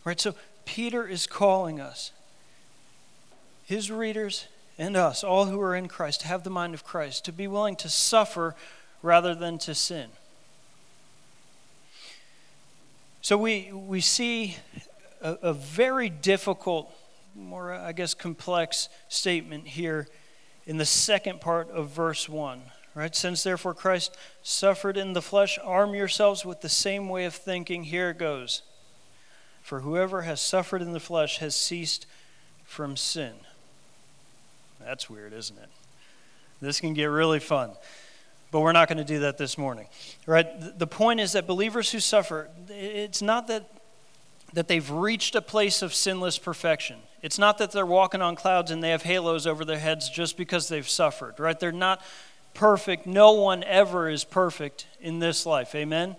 Right, 0.03 0.19
so 0.19 0.35
Peter 0.65 1.07
is 1.07 1.25
calling 1.25 1.79
us 1.79 2.11
his 3.65 3.89
readers 3.89 4.47
and 4.77 4.95
us, 4.95 5.23
all 5.23 5.45
who 5.45 5.59
are 5.61 5.75
in 5.75 5.87
Christ, 5.87 6.21
to 6.21 6.27
have 6.27 6.43
the 6.43 6.49
mind 6.49 6.73
of 6.73 6.83
Christ, 6.83 7.25
to 7.25 7.31
be 7.31 7.47
willing 7.47 7.75
to 7.77 7.89
suffer 7.89 8.55
rather 9.01 9.33
than 9.33 9.57
to 9.59 9.73
sin. 9.73 10.09
So 13.21 13.37
we, 13.37 13.71
we 13.71 14.01
see 14.01 14.57
a, 15.21 15.31
a 15.41 15.53
very 15.53 16.09
difficult, 16.09 16.93
more, 17.35 17.73
uh, 17.73 17.87
I 17.87 17.91
guess, 17.91 18.13
complex 18.13 18.89
statement 19.09 19.67
here 19.67 20.07
in 20.65 20.77
the 20.77 20.85
second 20.85 21.41
part 21.41 21.69
of 21.69 21.89
verse 21.89 22.27
1. 22.29 22.61
Right? 22.95 23.13
Since 23.13 23.43
therefore 23.43 23.73
Christ 23.73 24.15
suffered 24.41 24.95
in 24.95 25.13
the 25.13 25.21
flesh, 25.21 25.59
arm 25.61 25.93
yourselves 25.93 26.45
with 26.45 26.61
the 26.61 26.69
same 26.69 27.09
way 27.09 27.25
of 27.25 27.35
thinking. 27.35 27.83
Here 27.83 28.09
it 28.11 28.17
goes. 28.17 28.61
For 29.61 29.81
whoever 29.81 30.21
has 30.21 30.39
suffered 30.39 30.81
in 30.81 30.93
the 30.93 30.99
flesh 30.99 31.39
has 31.39 31.57
ceased 31.57 32.05
from 32.63 32.95
sin. 32.95 33.33
That's 34.79 35.09
weird, 35.09 35.33
isn't 35.33 35.57
it? 35.57 35.69
This 36.61 36.79
can 36.79 36.93
get 36.93 37.05
really 37.05 37.39
fun. 37.39 37.71
But 38.51 38.61
we're 38.61 38.71
not 38.71 38.87
going 38.87 38.99
to 38.99 39.03
do 39.03 39.19
that 39.19 39.37
this 39.37 39.57
morning. 39.57 39.87
Right? 40.25 40.47
The 40.79 40.87
point 40.87 41.19
is 41.19 41.33
that 41.33 41.47
believers 41.47 41.91
who 41.91 41.99
suffer, 41.99 42.49
it's 42.69 43.21
not 43.21 43.47
that 43.47 43.69
that 44.55 44.69
they've 44.69 44.89
reached 44.89 45.35
a 45.35 45.41
place 45.41 45.81
of 45.81 45.93
sinless 45.93 46.39
perfection. 46.39 46.97
It's 47.21 47.37
not 47.37 47.57
that 47.57 47.71
they're 47.71 47.85
walking 47.85 48.21
on 48.21 48.35
clouds 48.35 48.71
and 48.71 48.81
they 48.81 48.91
have 48.91 49.03
halos 49.03 49.45
over 49.45 49.65
their 49.65 49.77
heads 49.77 50.09
just 50.09 50.37
because 50.37 50.69
they've 50.69 50.87
suffered, 50.87 51.39
right? 51.39 51.59
They're 51.59 51.73
not 51.73 52.01
perfect. 52.53 53.05
No 53.05 53.33
one 53.33 53.65
ever 53.65 54.09
is 54.09 54.23
perfect 54.23 54.87
in 55.01 55.19
this 55.19 55.45
life. 55.45 55.75
Amen? 55.75 56.15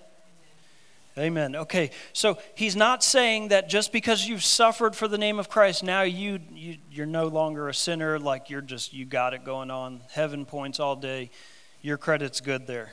Amen. 1.19 1.57
Okay, 1.57 1.93
so 2.13 2.37
he's 2.55 2.77
not 2.77 3.03
saying 3.03 3.49
that 3.49 3.71
just 3.71 3.91
because 3.91 4.29
you've 4.29 4.45
suffered 4.45 4.95
for 4.95 5.09
the 5.09 5.17
name 5.17 5.39
of 5.39 5.49
Christ, 5.49 5.83
now 5.83 6.03
you, 6.03 6.39
you 6.53 6.77
you're 6.91 7.07
no 7.07 7.29
longer 7.29 7.71
a 7.71 7.75
sinner. 7.75 8.19
Like 8.19 8.51
you're 8.51 8.61
just 8.61 8.93
you 8.93 9.07
got 9.07 9.33
it 9.33 9.43
going 9.43 9.71
on. 9.71 10.03
Heaven 10.11 10.45
points 10.45 10.79
all 10.79 10.95
day. 10.95 11.31
Your 11.81 11.97
credit's 11.97 12.43
good 12.43 12.67
there. 12.67 12.91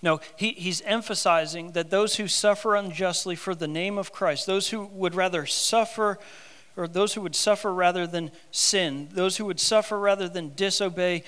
No, 0.00 0.20
he, 0.36 0.52
he's 0.52 0.80
emphasizing 0.82 1.72
that 1.72 1.90
those 1.90 2.16
who 2.16 2.28
suffer 2.28 2.76
unjustly 2.76 3.34
for 3.34 3.54
the 3.54 3.66
name 3.66 3.98
of 3.98 4.12
Christ, 4.12 4.46
those 4.46 4.68
who 4.70 4.86
would 4.86 5.14
rather 5.14 5.44
suffer, 5.44 6.18
or 6.76 6.86
those 6.86 7.14
who 7.14 7.20
would 7.22 7.34
suffer 7.34 7.72
rather 7.72 8.06
than 8.06 8.30
sin, 8.52 9.08
those 9.12 9.36
who 9.36 9.44
would 9.46 9.58
suffer 9.58 9.98
rather 9.98 10.28
than 10.28 10.54
disobey 10.54 11.24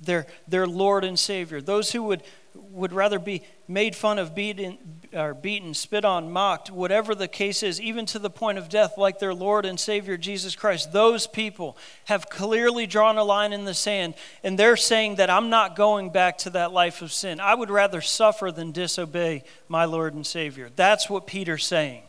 their, 0.00 0.26
their 0.46 0.66
Lord 0.66 1.04
and 1.04 1.18
Savior, 1.18 1.62
those 1.62 1.92
who 1.92 2.02
would, 2.02 2.22
would 2.54 2.92
rather 2.92 3.18
be 3.18 3.42
made 3.68 3.94
fun 3.96 4.18
of, 4.18 4.34
beaten, 4.34 4.78
or 5.12 5.34
beaten, 5.34 5.74
spit 5.74 6.04
on, 6.04 6.30
mocked, 6.30 6.70
whatever 6.70 7.14
the 7.14 7.28
case 7.28 7.62
is, 7.62 7.80
even 7.80 8.06
to 8.06 8.18
the 8.18 8.30
point 8.30 8.58
of 8.58 8.68
death, 8.68 8.98
like 8.98 9.18
their 9.18 9.34
Lord 9.34 9.64
and 9.64 9.78
Savior 9.78 10.16
Jesus 10.16 10.54
Christ, 10.54 10.92
those 10.92 11.26
people 11.26 11.76
have 12.06 12.28
clearly 12.28 12.86
drawn 12.86 13.16
a 13.16 13.24
line 13.24 13.52
in 13.52 13.64
the 13.64 13.74
sand, 13.74 14.14
and 14.42 14.58
they're 14.58 14.76
saying 14.76 15.16
that 15.16 15.30
I'm 15.30 15.50
not 15.50 15.76
going 15.76 16.10
back 16.10 16.38
to 16.38 16.50
that 16.50 16.72
life 16.72 17.02
of 17.02 17.12
sin. 17.12 17.40
I 17.40 17.54
would 17.54 17.70
rather 17.70 18.00
suffer 18.00 18.50
than 18.50 18.72
disobey 18.72 19.44
my 19.68 19.84
Lord 19.84 20.14
and 20.14 20.26
Savior. 20.26 20.70
That's 20.74 21.10
what 21.10 21.26
Peter's 21.26 21.66
saying. 21.66 22.02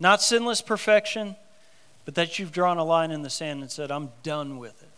Not 0.00 0.22
sinless 0.22 0.60
perfection, 0.60 1.36
but 2.04 2.14
that 2.16 2.38
you've 2.38 2.52
drawn 2.52 2.78
a 2.78 2.84
line 2.84 3.10
in 3.10 3.22
the 3.22 3.30
sand 3.30 3.62
and 3.62 3.70
said, 3.70 3.90
I'm 3.90 4.10
done 4.22 4.58
with 4.58 4.82
it. 4.82 4.88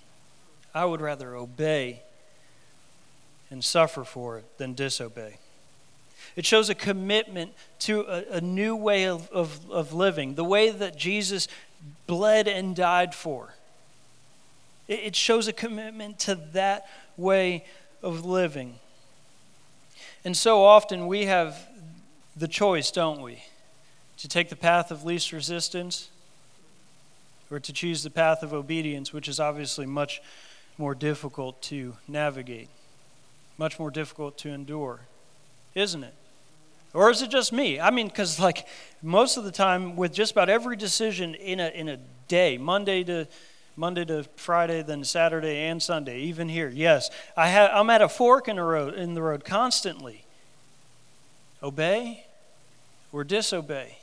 I 0.75 0.85
would 0.85 1.01
rather 1.01 1.35
obey 1.35 2.03
and 3.55 3.65
suffer 3.65 4.03
for 4.03 4.37
it 4.37 4.59
than 4.59 4.75
disobey. 4.75 5.37
It 6.35 6.45
shows 6.45 6.69
a 6.69 6.75
commitment 6.75 7.53
to 7.81 8.01
a, 8.01 8.39
a 8.39 8.41
new 8.41 8.75
way 8.75 9.07
of, 9.07 9.31
of, 9.31 9.71
of 9.71 9.93
living, 9.93 10.35
the 10.35 10.43
way 10.43 10.71
that 10.71 10.97
Jesus 10.97 11.47
bled 12.09 12.49
and 12.49 12.75
died 12.75 13.15
for. 13.15 13.55
It, 14.89 14.99
it 15.05 15.17
shows 15.17 15.47
a 15.47 15.53
commitment 15.53 16.19
to 16.21 16.35
that 16.53 16.89
way 17.17 17.65
of 18.03 18.25
living. 18.25 18.75
And 20.25 20.37
so 20.37 20.65
often 20.65 21.07
we 21.07 21.27
have 21.27 21.57
the 22.37 22.49
choice, 22.49 22.91
don't 22.91 23.23
we? 23.23 23.45
To 24.17 24.27
take 24.27 24.49
the 24.49 24.57
path 24.57 24.91
of 24.91 25.05
least 25.05 25.31
resistance 25.31 26.11
or 27.53 27.61
to 27.61 27.73
choose 27.73 28.03
the 28.03 28.11
path 28.11 28.43
of 28.43 28.53
obedience, 28.53 29.13
which 29.13 29.29
is 29.29 29.39
obviously 29.39 29.87
much 29.87 30.21
more 30.77 30.97
difficult 30.97 31.63
to 31.63 31.95
navigate, 32.09 32.69
much 33.59 33.79
more 33.79 33.91
difficult 33.91 34.37
to 34.39 34.49
endure, 34.51 35.01
isn't 35.75 36.05
it? 36.05 36.15
Or 36.93 37.11
is 37.11 37.23
it 37.23 37.31
just 37.31 37.53
me? 37.53 37.81
I 37.81 37.91
mean, 37.91 38.09
because 38.09 38.39
like 38.39 38.67
most 39.03 39.37
of 39.37 39.45
the 39.45 39.51
time, 39.51 39.97
with 39.97 40.13
just 40.13 40.33
about 40.33 40.49
every 40.49 40.77
decision 40.77 41.35
in 41.35 41.61
a 41.61 41.69
in 41.69 41.89
a 41.89 41.99
day, 42.29 42.57
Monday 42.57 43.03
to 43.05 43.27
Monday 43.77 44.05
to 44.05 44.25
Friday, 44.37 44.83
then 44.83 45.03
Saturday 45.03 45.67
and 45.67 45.83
Sunday, 45.83 46.21
even 46.21 46.49
here, 46.49 46.69
yes, 46.69 47.11
I 47.37 47.49
have 47.49 47.71
I'm 47.73 47.91
at 47.91 48.03
a 48.03 48.09
fork 48.09 48.47
in 48.47 48.57
the 48.57 48.63
road 48.63 48.95
in 48.95 49.15
the 49.15 49.23
road 49.23 49.45
constantly. 49.45 50.25
Obey 51.63 52.27
or 53.13 53.25
disobey 53.25 53.99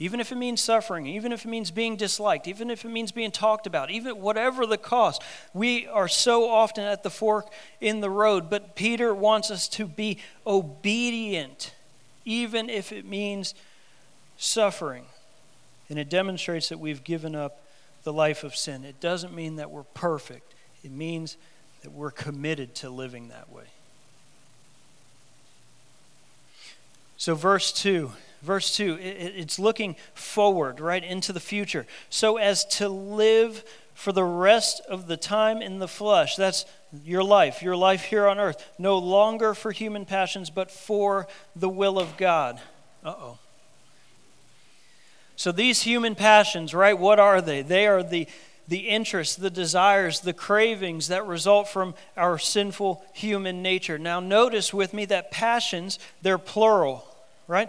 even 0.00 0.18
if 0.18 0.32
it 0.32 0.36
means 0.36 0.62
suffering, 0.62 1.06
even 1.06 1.30
if 1.30 1.44
it 1.44 1.48
means 1.48 1.70
being 1.70 1.94
disliked, 1.94 2.48
even 2.48 2.70
if 2.70 2.86
it 2.86 2.88
means 2.88 3.12
being 3.12 3.30
talked 3.30 3.66
about, 3.66 3.90
even 3.90 4.18
whatever 4.18 4.64
the 4.64 4.78
cost. 4.78 5.22
We 5.52 5.86
are 5.86 6.08
so 6.08 6.48
often 6.48 6.84
at 6.84 7.02
the 7.02 7.10
fork 7.10 7.52
in 7.82 8.00
the 8.00 8.08
road, 8.08 8.48
but 8.48 8.74
Peter 8.74 9.14
wants 9.14 9.50
us 9.50 9.68
to 9.68 9.86
be 9.86 10.16
obedient, 10.46 11.74
even 12.24 12.70
if 12.70 12.92
it 12.92 13.04
means 13.04 13.54
suffering. 14.38 15.04
And 15.90 15.98
it 15.98 16.08
demonstrates 16.08 16.70
that 16.70 16.80
we've 16.80 17.04
given 17.04 17.34
up 17.34 17.62
the 18.02 18.12
life 18.12 18.42
of 18.42 18.56
sin. 18.56 18.84
It 18.84 19.00
doesn't 19.00 19.34
mean 19.34 19.56
that 19.56 19.70
we're 19.70 19.82
perfect, 19.82 20.54
it 20.82 20.90
means 20.90 21.36
that 21.82 21.92
we're 21.92 22.10
committed 22.10 22.74
to 22.76 22.88
living 22.88 23.28
that 23.28 23.52
way. 23.52 23.64
So, 27.18 27.34
verse 27.34 27.70
2 27.70 28.12
verse 28.42 28.74
2, 28.76 28.98
it's 29.00 29.58
looking 29.58 29.96
forward, 30.14 30.80
right, 30.80 31.02
into 31.02 31.32
the 31.32 31.40
future, 31.40 31.86
so 32.08 32.36
as 32.36 32.64
to 32.66 32.88
live 32.88 33.64
for 33.94 34.12
the 34.12 34.24
rest 34.24 34.80
of 34.88 35.06
the 35.06 35.16
time 35.16 35.60
in 35.60 35.78
the 35.78 35.88
flesh. 35.88 36.36
That's 36.36 36.64
your 37.04 37.22
life, 37.22 37.62
your 37.62 37.76
life 37.76 38.04
here 38.04 38.26
on 38.26 38.38
earth. 38.38 38.72
No 38.78 38.96
longer 38.96 39.52
for 39.52 39.72
human 39.72 40.06
passions, 40.06 40.48
but 40.48 40.70
for 40.70 41.28
the 41.54 41.68
will 41.68 41.98
of 41.98 42.16
God. 42.16 42.60
Uh 43.04 43.14
oh. 43.18 43.38
So 45.36 45.52
these 45.52 45.82
human 45.82 46.14
passions, 46.14 46.74
right, 46.74 46.98
what 46.98 47.18
are 47.20 47.40
they? 47.40 47.62
They 47.62 47.86
are 47.86 48.02
the 48.02 48.26
the 48.70 48.88
interests, 48.88 49.34
the 49.34 49.50
desires, 49.50 50.20
the 50.20 50.32
cravings 50.32 51.08
that 51.08 51.26
result 51.26 51.68
from 51.68 51.92
our 52.16 52.38
sinful 52.38 53.04
human 53.12 53.62
nature. 53.62 53.98
Now, 53.98 54.20
notice 54.20 54.72
with 54.72 54.94
me 54.94 55.06
that 55.06 55.32
passions, 55.32 55.98
they're 56.22 56.38
plural, 56.38 57.04
right? 57.48 57.68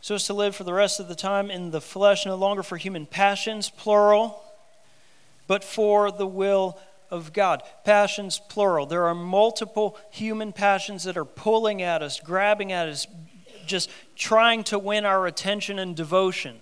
So 0.00 0.14
as 0.14 0.24
to 0.26 0.34
live 0.34 0.56
for 0.56 0.64
the 0.64 0.72
rest 0.72 1.00
of 1.00 1.08
the 1.08 1.14
time 1.14 1.50
in 1.50 1.70
the 1.70 1.80
flesh, 1.80 2.24
no 2.24 2.34
longer 2.34 2.62
for 2.62 2.76
human 2.76 3.06
passions, 3.06 3.70
plural, 3.70 4.42
but 5.46 5.62
for 5.62 6.10
the 6.10 6.26
will 6.26 6.78
of 7.10 7.32
God. 7.32 7.62
Passions, 7.84 8.40
plural. 8.48 8.86
There 8.86 9.06
are 9.06 9.14
multiple 9.14 9.98
human 10.10 10.52
passions 10.52 11.04
that 11.04 11.16
are 11.16 11.24
pulling 11.24 11.82
at 11.82 12.02
us, 12.02 12.20
grabbing 12.20 12.72
at 12.72 12.88
us, 12.88 13.06
just 13.66 13.90
trying 14.16 14.64
to 14.64 14.78
win 14.78 15.04
our 15.04 15.26
attention 15.26 15.78
and 15.78 15.94
devotion. 15.94 16.60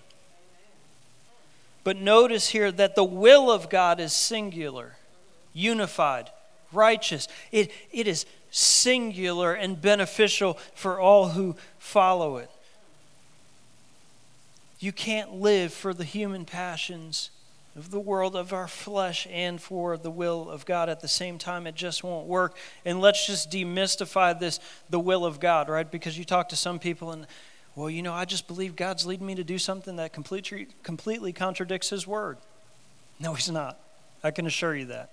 But 1.84 1.96
notice 1.96 2.48
here 2.48 2.72
that 2.72 2.96
the 2.96 3.04
will 3.04 3.50
of 3.50 3.70
God 3.70 4.00
is 4.00 4.12
singular, 4.12 4.96
unified, 5.52 6.30
righteous. 6.72 7.28
It, 7.52 7.70
it 7.92 8.06
is 8.08 8.26
singular 8.50 9.54
and 9.54 9.80
beneficial 9.80 10.54
for 10.74 10.98
all 10.98 11.28
who 11.28 11.56
follow 11.78 12.38
it. 12.38 12.50
You 14.78 14.92
can't 14.92 15.34
live 15.34 15.72
for 15.72 15.92
the 15.92 16.04
human 16.04 16.44
passions 16.44 17.30
of 17.76 17.90
the 17.90 18.00
world, 18.00 18.36
of 18.36 18.52
our 18.52 18.68
flesh, 18.68 19.26
and 19.30 19.60
for 19.60 19.96
the 19.96 20.10
will 20.10 20.50
of 20.50 20.66
God 20.66 20.88
at 20.88 21.00
the 21.00 21.08
same 21.08 21.38
time. 21.38 21.66
It 21.66 21.74
just 21.74 22.02
won't 22.02 22.26
work. 22.26 22.56
And 22.84 23.00
let's 23.00 23.26
just 23.26 23.50
demystify 23.50 24.38
this 24.38 24.60
the 24.90 25.00
will 25.00 25.24
of 25.24 25.40
God, 25.40 25.68
right? 25.68 25.88
Because 25.88 26.18
you 26.18 26.24
talk 26.24 26.48
to 26.50 26.56
some 26.56 26.78
people 26.78 27.12
and, 27.12 27.26
well, 27.74 27.90
you 27.90 28.02
know, 28.02 28.12
I 28.12 28.24
just 28.24 28.48
believe 28.48 28.76
God's 28.76 29.06
leading 29.06 29.26
me 29.26 29.34
to 29.36 29.44
do 29.44 29.58
something 29.58 29.96
that 29.96 30.12
completely, 30.12 30.68
completely 30.82 31.32
contradicts 31.32 31.90
His 31.90 32.06
word. 32.06 32.38
No, 33.20 33.34
He's 33.34 33.50
not. 33.50 33.78
I 34.22 34.30
can 34.32 34.46
assure 34.46 34.74
you 34.74 34.86
that. 34.86 35.10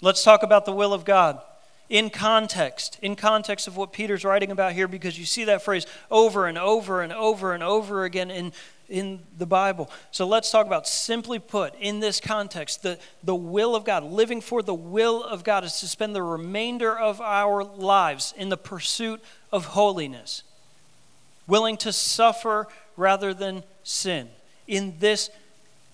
Let's 0.00 0.22
talk 0.22 0.42
about 0.42 0.64
the 0.64 0.72
will 0.72 0.92
of 0.92 1.04
God 1.04 1.40
in 1.88 2.10
context, 2.10 2.98
in 3.02 3.14
context 3.14 3.68
of 3.68 3.76
what 3.76 3.92
Peter's 3.92 4.24
writing 4.24 4.50
about 4.50 4.72
here, 4.72 4.88
because 4.88 5.18
you 5.18 5.24
see 5.24 5.44
that 5.44 5.62
phrase 5.62 5.86
over 6.10 6.46
and 6.46 6.58
over 6.58 7.02
and 7.02 7.12
over 7.12 7.54
and 7.54 7.62
over 7.62 8.04
again 8.04 8.30
in, 8.30 8.52
in 8.88 9.20
the 9.38 9.46
Bible. 9.46 9.90
So 10.10 10.26
let's 10.26 10.50
talk 10.50 10.66
about, 10.66 10.88
simply 10.88 11.38
put, 11.38 11.74
in 11.80 12.00
this 12.00 12.20
context, 12.20 12.82
the, 12.82 12.98
the 13.22 13.34
will 13.34 13.76
of 13.76 13.84
God. 13.84 14.02
Living 14.02 14.40
for 14.40 14.62
the 14.62 14.74
will 14.74 15.22
of 15.22 15.44
God 15.44 15.64
is 15.64 15.80
to 15.80 15.88
spend 15.88 16.14
the 16.14 16.22
remainder 16.22 16.98
of 16.98 17.20
our 17.20 17.62
lives 17.62 18.34
in 18.36 18.48
the 18.48 18.56
pursuit 18.56 19.22
of 19.52 19.66
holiness, 19.66 20.42
willing 21.46 21.76
to 21.76 21.92
suffer 21.92 22.66
rather 22.96 23.32
than 23.32 23.62
sin. 23.84 24.28
In 24.66 24.96
this 24.98 25.30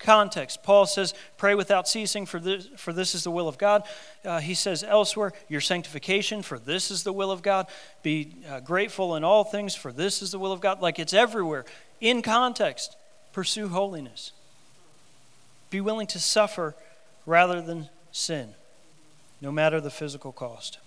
context. 0.03 0.61
Paul 0.61 0.85
says, 0.85 1.13
Pray 1.37 1.55
without 1.55 1.87
ceasing, 1.87 2.25
for 2.25 2.39
this, 2.39 2.67
for 2.77 2.93
this 2.93 3.15
is 3.15 3.23
the 3.23 3.31
will 3.31 3.47
of 3.47 3.57
God. 3.57 3.83
Uh, 4.23 4.39
he 4.39 4.53
says 4.53 4.83
elsewhere, 4.83 5.33
Your 5.49 5.61
sanctification, 5.61 6.43
for 6.43 6.59
this 6.59 6.91
is 6.91 7.03
the 7.03 7.13
will 7.13 7.31
of 7.31 7.41
God. 7.41 7.67
Be 8.03 8.35
uh, 8.47 8.59
grateful 8.59 9.15
in 9.15 9.23
all 9.23 9.43
things, 9.43 9.73
for 9.73 9.91
this 9.91 10.21
is 10.21 10.31
the 10.31 10.39
will 10.39 10.51
of 10.51 10.61
God. 10.61 10.81
Like 10.81 10.99
it's 10.99 11.13
everywhere. 11.13 11.65
In 11.99 12.21
context, 12.21 12.95
pursue 13.31 13.69
holiness. 13.69 14.31
Be 15.69 15.81
willing 15.81 16.07
to 16.07 16.19
suffer 16.19 16.75
rather 17.25 17.61
than 17.61 17.89
sin, 18.11 18.53
no 19.41 19.51
matter 19.51 19.81
the 19.81 19.89
physical 19.89 20.31
cost. 20.31 20.77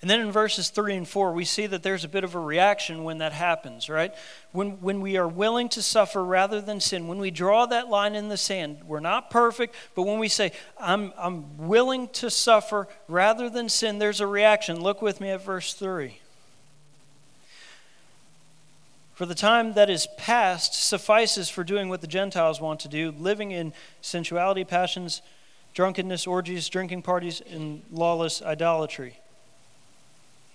And 0.00 0.08
then 0.08 0.20
in 0.20 0.30
verses 0.30 0.70
3 0.70 0.94
and 0.94 1.08
4, 1.08 1.32
we 1.32 1.44
see 1.44 1.66
that 1.66 1.82
there's 1.82 2.04
a 2.04 2.08
bit 2.08 2.22
of 2.22 2.36
a 2.36 2.40
reaction 2.40 3.02
when 3.02 3.18
that 3.18 3.32
happens, 3.32 3.88
right? 3.88 4.14
When, 4.52 4.80
when 4.80 5.00
we 5.00 5.16
are 5.16 5.26
willing 5.26 5.68
to 5.70 5.82
suffer 5.82 6.24
rather 6.24 6.60
than 6.60 6.78
sin, 6.78 7.08
when 7.08 7.18
we 7.18 7.32
draw 7.32 7.66
that 7.66 7.88
line 7.88 8.14
in 8.14 8.28
the 8.28 8.36
sand, 8.36 8.78
we're 8.86 9.00
not 9.00 9.28
perfect, 9.28 9.74
but 9.96 10.04
when 10.04 10.20
we 10.20 10.28
say, 10.28 10.52
I'm, 10.78 11.12
I'm 11.18 11.66
willing 11.66 12.08
to 12.08 12.30
suffer 12.30 12.86
rather 13.08 13.50
than 13.50 13.68
sin, 13.68 13.98
there's 13.98 14.20
a 14.20 14.26
reaction. 14.26 14.80
Look 14.80 15.02
with 15.02 15.20
me 15.20 15.30
at 15.30 15.44
verse 15.44 15.74
3. 15.74 16.18
For 19.14 19.26
the 19.26 19.34
time 19.34 19.72
that 19.72 19.90
is 19.90 20.06
past 20.16 20.74
suffices 20.74 21.48
for 21.48 21.64
doing 21.64 21.88
what 21.88 22.02
the 22.02 22.06
Gentiles 22.06 22.60
want 22.60 22.78
to 22.80 22.88
do, 22.88 23.10
living 23.18 23.50
in 23.50 23.72
sensuality, 24.00 24.62
passions, 24.62 25.22
drunkenness, 25.74 26.24
orgies, 26.24 26.68
drinking 26.68 27.02
parties, 27.02 27.42
and 27.50 27.82
lawless 27.90 28.40
idolatry. 28.40 29.18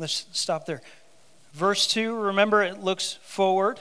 Let's 0.03 0.25
stop 0.33 0.65
there. 0.65 0.81
Verse 1.53 1.87
2, 1.87 2.13
remember 2.13 2.61
it 2.61 2.83
looks 2.83 3.13
forward. 3.23 3.79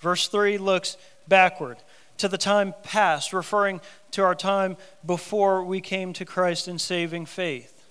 Verse 0.00 0.26
3 0.26 0.56
looks 0.56 0.96
backward. 1.28 1.76
to 2.16 2.28
the 2.28 2.38
time 2.38 2.72
past, 2.82 3.34
referring 3.34 3.82
to 4.12 4.22
our 4.22 4.34
time 4.34 4.78
before 5.04 5.62
we 5.62 5.82
came 5.82 6.14
to 6.14 6.24
Christ 6.24 6.66
in 6.66 6.78
saving 6.78 7.26
faith. 7.26 7.84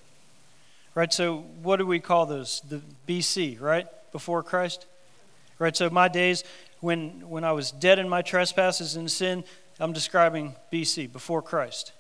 Right? 0.96 1.14
So, 1.14 1.42
what 1.62 1.78
do 1.78 1.86
we 1.86 2.00
call 2.00 2.26
those? 2.26 2.64
The 2.68 2.82
BC, 3.08 3.62
right? 3.62 3.86
Before 4.12 4.42
Christ? 4.42 4.88
Right? 5.60 5.78
So, 5.78 5.92
my 5.92 6.08
days 6.08 6.44
when, 6.80 7.30
when 7.30 7.44
I 7.44 7.52
was 7.52 7.70
dead 7.70 8.00
in 8.00 8.10
my 8.10 8.24
trespasses 8.24 8.96
and 8.96 9.12
sin, 9.12 9.44
I'm 9.80 9.94
describing 9.94 10.56
BC, 10.72 11.14
before 11.14 11.44
Christ. 11.44 11.92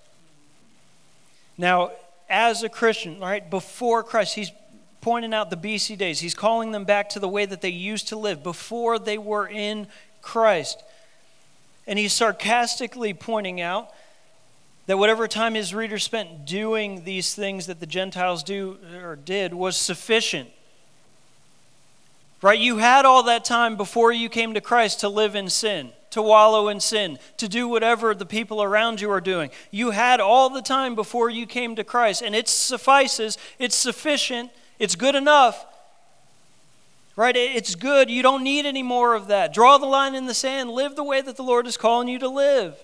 Now, 1.59 1.91
as 2.27 2.63
a 2.63 2.69
Christian, 2.69 3.19
right, 3.19 3.47
before 3.47 4.01
Christ, 4.01 4.33
he's 4.33 4.49
pointing 5.03 5.33
out 5.33 5.49
the 5.49 5.57
BC 5.57 5.97
days. 5.97 6.21
He's 6.21 6.33
calling 6.33 6.71
them 6.71 6.85
back 6.85 7.09
to 7.09 7.19
the 7.19 7.27
way 7.27 7.45
that 7.45 7.59
they 7.59 7.69
used 7.69 8.07
to 8.07 8.15
live 8.15 8.41
before 8.41 8.97
they 8.97 9.17
were 9.17 9.45
in 9.45 9.87
Christ. 10.21 10.81
And 11.85 11.99
he's 11.99 12.13
sarcastically 12.13 13.13
pointing 13.13 13.59
out 13.59 13.89
that 14.85 14.97
whatever 14.97 15.27
time 15.27 15.55
his 15.55 15.75
readers 15.75 16.03
spent 16.03 16.45
doing 16.45 17.03
these 17.03 17.35
things 17.35 17.65
that 17.65 17.81
the 17.81 17.85
Gentiles 17.85 18.43
do 18.43 18.77
or 19.03 19.17
did 19.17 19.53
was 19.53 19.75
sufficient. 19.75 20.49
Right? 22.41 22.59
You 22.59 22.77
had 22.77 23.05
all 23.05 23.23
that 23.23 23.43
time 23.43 23.75
before 23.75 24.13
you 24.13 24.29
came 24.29 24.53
to 24.53 24.61
Christ 24.61 25.01
to 25.01 25.09
live 25.09 25.35
in 25.35 25.49
sin, 25.49 25.91
to 26.11 26.21
wallow 26.21 26.69
in 26.69 26.79
sin, 26.79 27.19
to 27.37 27.49
do 27.49 27.67
whatever 27.67 28.15
the 28.15 28.25
people 28.25 28.63
around 28.63 29.01
you 29.01 29.11
are 29.11 29.21
doing. 29.21 29.49
You 29.69 29.91
had 29.91 30.21
all 30.21 30.49
the 30.49 30.61
time 30.61 30.95
before 30.95 31.29
you 31.29 31.45
came 31.45 31.75
to 31.75 31.83
Christ, 31.83 32.21
and 32.21 32.33
it 32.33 32.47
suffices, 32.47 33.37
it's 33.59 33.75
sufficient, 33.75 34.49
it's 34.79 34.95
good 34.95 35.15
enough. 35.15 35.65
Right? 37.15 37.35
It's 37.35 37.75
good. 37.75 38.09
You 38.09 38.23
don't 38.23 38.43
need 38.43 38.65
any 38.65 38.81
more 38.81 39.13
of 39.13 39.27
that. 39.27 39.53
Draw 39.53 39.77
the 39.77 39.85
line 39.85 40.15
in 40.15 40.25
the 40.25 40.33
sand. 40.33 40.71
Live 40.71 40.95
the 40.95 41.03
way 41.03 41.21
that 41.21 41.35
the 41.37 41.43
Lord 41.43 41.67
is 41.67 41.77
calling 41.77 42.07
you 42.07 42.17
to 42.19 42.27
live. 42.27 42.75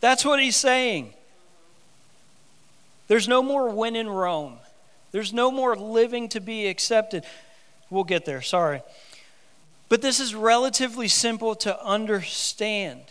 That's 0.00 0.24
what 0.24 0.42
he's 0.42 0.56
saying. 0.56 1.14
There's 3.08 3.26
no 3.26 3.42
more 3.42 3.70
when 3.70 3.96
in 3.96 4.08
Rome. 4.08 4.58
There's 5.12 5.32
no 5.32 5.50
more 5.50 5.76
living 5.76 6.28
to 6.30 6.40
be 6.40 6.66
accepted. 6.66 7.24
We'll 7.88 8.04
get 8.04 8.24
there, 8.24 8.42
sorry. 8.42 8.82
But 9.88 10.02
this 10.02 10.20
is 10.20 10.34
relatively 10.34 11.08
simple 11.08 11.54
to 11.56 11.82
understand. 11.82 13.02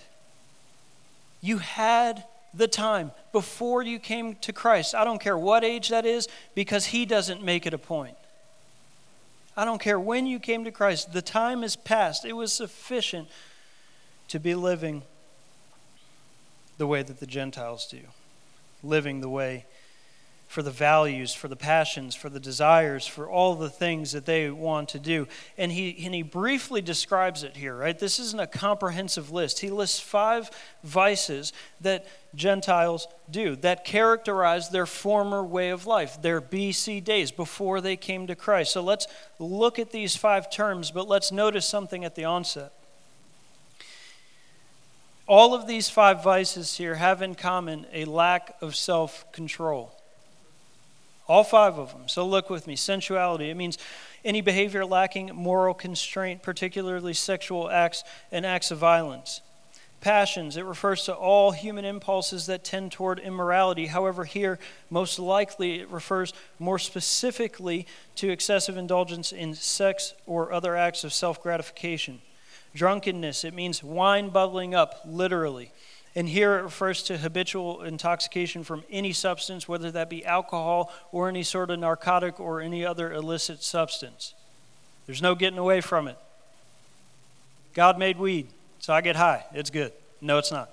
You 1.42 1.60
had 1.60 2.26
the 2.54 2.68
time 2.68 3.12
before 3.32 3.82
you 3.82 4.00
came 4.00 4.36
to 4.36 4.54
Christ. 4.54 4.94
I 4.94 5.04
don't 5.04 5.20
care 5.20 5.38
what 5.38 5.64
age 5.64 5.90
that 5.90 6.06
is 6.06 6.28
because 6.56 6.86
He 6.88 7.06
doesn't 7.06 7.44
make 7.44 7.66
it 7.66 7.74
a 7.74 7.78
point. 7.78 8.16
I 9.56 9.66
don't 9.66 9.82
care 9.82 10.00
when 10.00 10.26
you 10.26 10.40
came 10.40 10.64
to 10.64 10.72
Christ, 10.72 11.14
the 11.14 11.22
time 11.22 11.64
is 11.64 11.76
past. 11.76 12.26
It 12.26 12.34
was 12.34 12.52
sufficient 12.52 13.28
to 14.30 14.40
be 14.40 14.56
living 14.56 15.04
the 16.78 16.88
way 16.88 17.04
that 17.04 17.20
the 17.20 17.28
Gentiles 17.28 17.88
do, 17.90 18.00
living 18.82 19.22
the 19.22 19.30
way 19.30 19.66
for 20.54 20.62
the 20.62 20.70
values, 20.70 21.34
for 21.34 21.48
the 21.48 21.56
passions, 21.56 22.14
for 22.14 22.30
the 22.30 22.40
desires, 22.40 23.08
for 23.08 23.28
all 23.28 23.56
the 23.56 23.72
things 23.72 24.12
that 24.12 24.28
they 24.28 24.52
want 24.52 24.88
to 24.90 25.00
do. 25.00 25.28
And 25.58 25.72
he, 25.72 26.06
and 26.06 26.14
he 26.14 26.22
briefly 26.22 26.80
describes 26.80 27.42
it 27.42 27.58
here, 27.58 27.76
right? 27.76 27.98
This 27.98 28.20
isn't 28.20 28.40
a 28.40 28.46
comprehensive 28.46 29.32
list. 29.32 29.62
He 29.62 29.72
lists 29.72 30.00
five 30.00 30.52
vices 30.84 31.54
that 31.82 32.06
Gentiles 32.36 33.08
do 33.32 33.56
that 33.58 33.84
characterize 33.84 34.70
their 34.70 34.86
former 34.86 35.44
way 35.44 35.72
of 35.72 35.88
life, 35.88 36.22
their 36.22 36.40
BC 36.40 37.04
days 37.04 37.32
before 37.32 37.82
they 37.82 37.96
came 37.96 38.28
to 38.28 38.36
Christ. 38.36 38.74
So 38.74 38.84
let's 38.84 39.08
look 39.40 39.80
at 39.80 39.90
these 39.90 40.16
five 40.16 40.52
terms, 40.52 40.92
but 40.92 41.08
let's 41.08 41.32
notice 41.32 41.66
something 41.66 42.06
at 42.06 42.14
the 42.14 42.26
onset. 42.26 42.72
All 45.28 45.56
of 45.56 45.66
these 45.66 45.90
five 45.90 46.24
vices 46.24 46.78
here 46.78 46.94
have 46.94 47.24
in 47.24 47.34
common 47.34 47.88
a 47.92 48.06
lack 48.06 48.56
of 48.62 48.76
self 48.76 49.32
control. 49.32 49.93
All 51.28 51.44
five 51.44 51.78
of 51.78 51.92
them. 51.92 52.08
So 52.08 52.26
look 52.26 52.50
with 52.50 52.68
me. 52.68 52.76
Sensuality, 52.76 53.50
it 53.50 53.56
means 53.56 53.78
any 54.26 54.42
behavior 54.42 54.86
lacking 54.86 55.32
moral 55.34 55.74
constraint, 55.74 56.44
particularly 56.44 57.14
sexual 57.14 57.70
acts 57.70 58.04
and 58.32 58.46
acts 58.46 58.72
of 58.72 58.78
violence. 58.78 59.42
Passions, 60.02 60.58
it 60.58 60.66
refers 60.66 61.06
to 61.06 61.14
all 61.14 61.52
human 61.52 61.86
impulses 61.86 62.46
that 62.48 62.66
tend 62.66 62.92
toward 62.92 63.20
immorality. 63.20 63.86
However, 63.86 64.26
here, 64.26 64.60
most 64.90 65.18
likely, 65.18 65.80
it 65.80 65.90
refers 65.90 66.34
more 66.60 66.78
specifically 66.78 67.88
to 68.16 68.30
excessive 68.30 68.76
indulgence 68.76 69.32
in 69.32 69.56
sex 69.56 70.14
or 70.26 70.52
other 70.52 70.76
acts 70.76 71.06
of 71.06 71.14
self 71.14 71.42
gratification. 71.42 72.22
Drunkenness, 72.76 73.46
it 73.46 73.54
means 73.54 73.82
wine 73.82 74.28
bubbling 74.28 74.76
up, 74.76 75.00
literally. 75.06 75.72
And 76.16 76.30
here 76.30 76.60
it 76.60 76.62
refers 76.62 77.02
to 77.04 77.18
habitual 77.18 77.82
intoxication 77.82 78.64
from 78.64 78.84
any 78.92 79.14
substance, 79.14 79.68
whether 79.68 79.90
that 79.92 80.10
be 80.10 80.24
alcohol 80.24 80.94
or 81.12 81.28
any 81.28 81.42
sort 81.42 81.72
of 81.72 81.80
narcotic 81.80 82.40
or 82.40 82.62
any 82.62 82.86
other 82.86 83.12
illicit 83.12 83.64
substance. 83.64 84.36
There's 85.08 85.22
no 85.22 85.34
getting 85.34 85.58
away 85.58 85.82
from 85.82 86.08
it. 86.08 86.18
God 87.74 87.98
made 87.98 88.20
weed, 88.20 88.48
so 88.80 88.94
I 88.94 89.02
get 89.02 89.16
high. 89.16 89.46
It's 89.54 89.72
good. 89.72 89.92
No, 90.22 90.38
it's 90.38 90.52
not. 90.52 90.70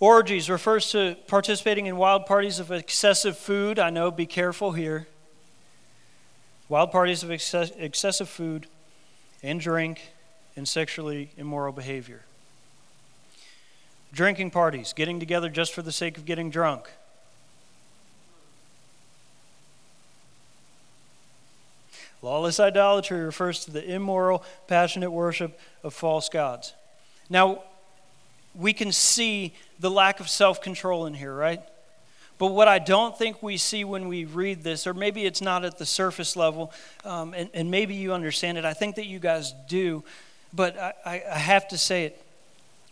Orgies 0.00 0.50
refers 0.50 0.90
to 0.90 1.16
participating 1.26 1.86
in 1.86 1.96
wild 1.96 2.26
parties 2.26 2.58
of 2.58 2.70
excessive 2.70 3.36
food. 3.36 3.78
I 3.78 3.90
know, 3.90 4.10
be 4.10 4.26
careful 4.26 4.72
here. 4.72 5.06
Wild 6.68 6.90
parties 6.90 7.22
of 7.22 7.30
excess, 7.30 7.70
excessive 7.78 8.28
food 8.28 8.66
and 9.42 9.60
drink 9.60 10.00
and 10.56 10.66
sexually 10.66 11.30
immoral 11.36 11.72
behavior. 11.72 12.22
Drinking 14.12 14.50
parties, 14.50 14.92
getting 14.92 15.20
together 15.20 15.48
just 15.48 15.74
for 15.74 15.82
the 15.82 15.92
sake 15.92 16.16
of 16.16 16.24
getting 16.24 16.50
drunk. 16.50 16.88
Lawless 22.22 22.58
idolatry 22.58 23.20
refers 23.20 23.64
to 23.66 23.70
the 23.70 23.84
immoral, 23.84 24.42
passionate 24.66 25.10
worship 25.10 25.60
of 25.84 25.92
false 25.92 26.28
gods. 26.28 26.72
Now, 27.28 27.62
we 28.54 28.72
can 28.72 28.90
see 28.90 29.54
the 29.78 29.90
lack 29.90 30.18
of 30.18 30.28
self 30.28 30.62
control 30.62 31.06
in 31.06 31.14
here, 31.14 31.34
right? 31.34 31.60
But 32.38 32.48
what 32.48 32.68
I 32.68 32.78
don't 32.78 33.16
think 33.16 33.42
we 33.42 33.56
see 33.56 33.84
when 33.84 34.08
we 34.08 34.24
read 34.24 34.62
this, 34.62 34.86
or 34.86 34.92
maybe 34.92 35.24
it's 35.24 35.40
not 35.40 35.64
at 35.64 35.78
the 35.78 35.86
surface 35.86 36.36
level, 36.36 36.72
um, 37.04 37.32
and, 37.32 37.48
and 37.54 37.70
maybe 37.70 37.94
you 37.94 38.12
understand 38.12 38.58
it, 38.58 38.64
I 38.64 38.74
think 38.74 38.96
that 38.96 39.06
you 39.06 39.18
guys 39.18 39.54
do, 39.68 40.04
but 40.52 40.78
I, 40.78 41.22
I 41.30 41.38
have 41.38 41.68
to 41.68 41.78
say 41.78 42.04
it. 42.04 42.22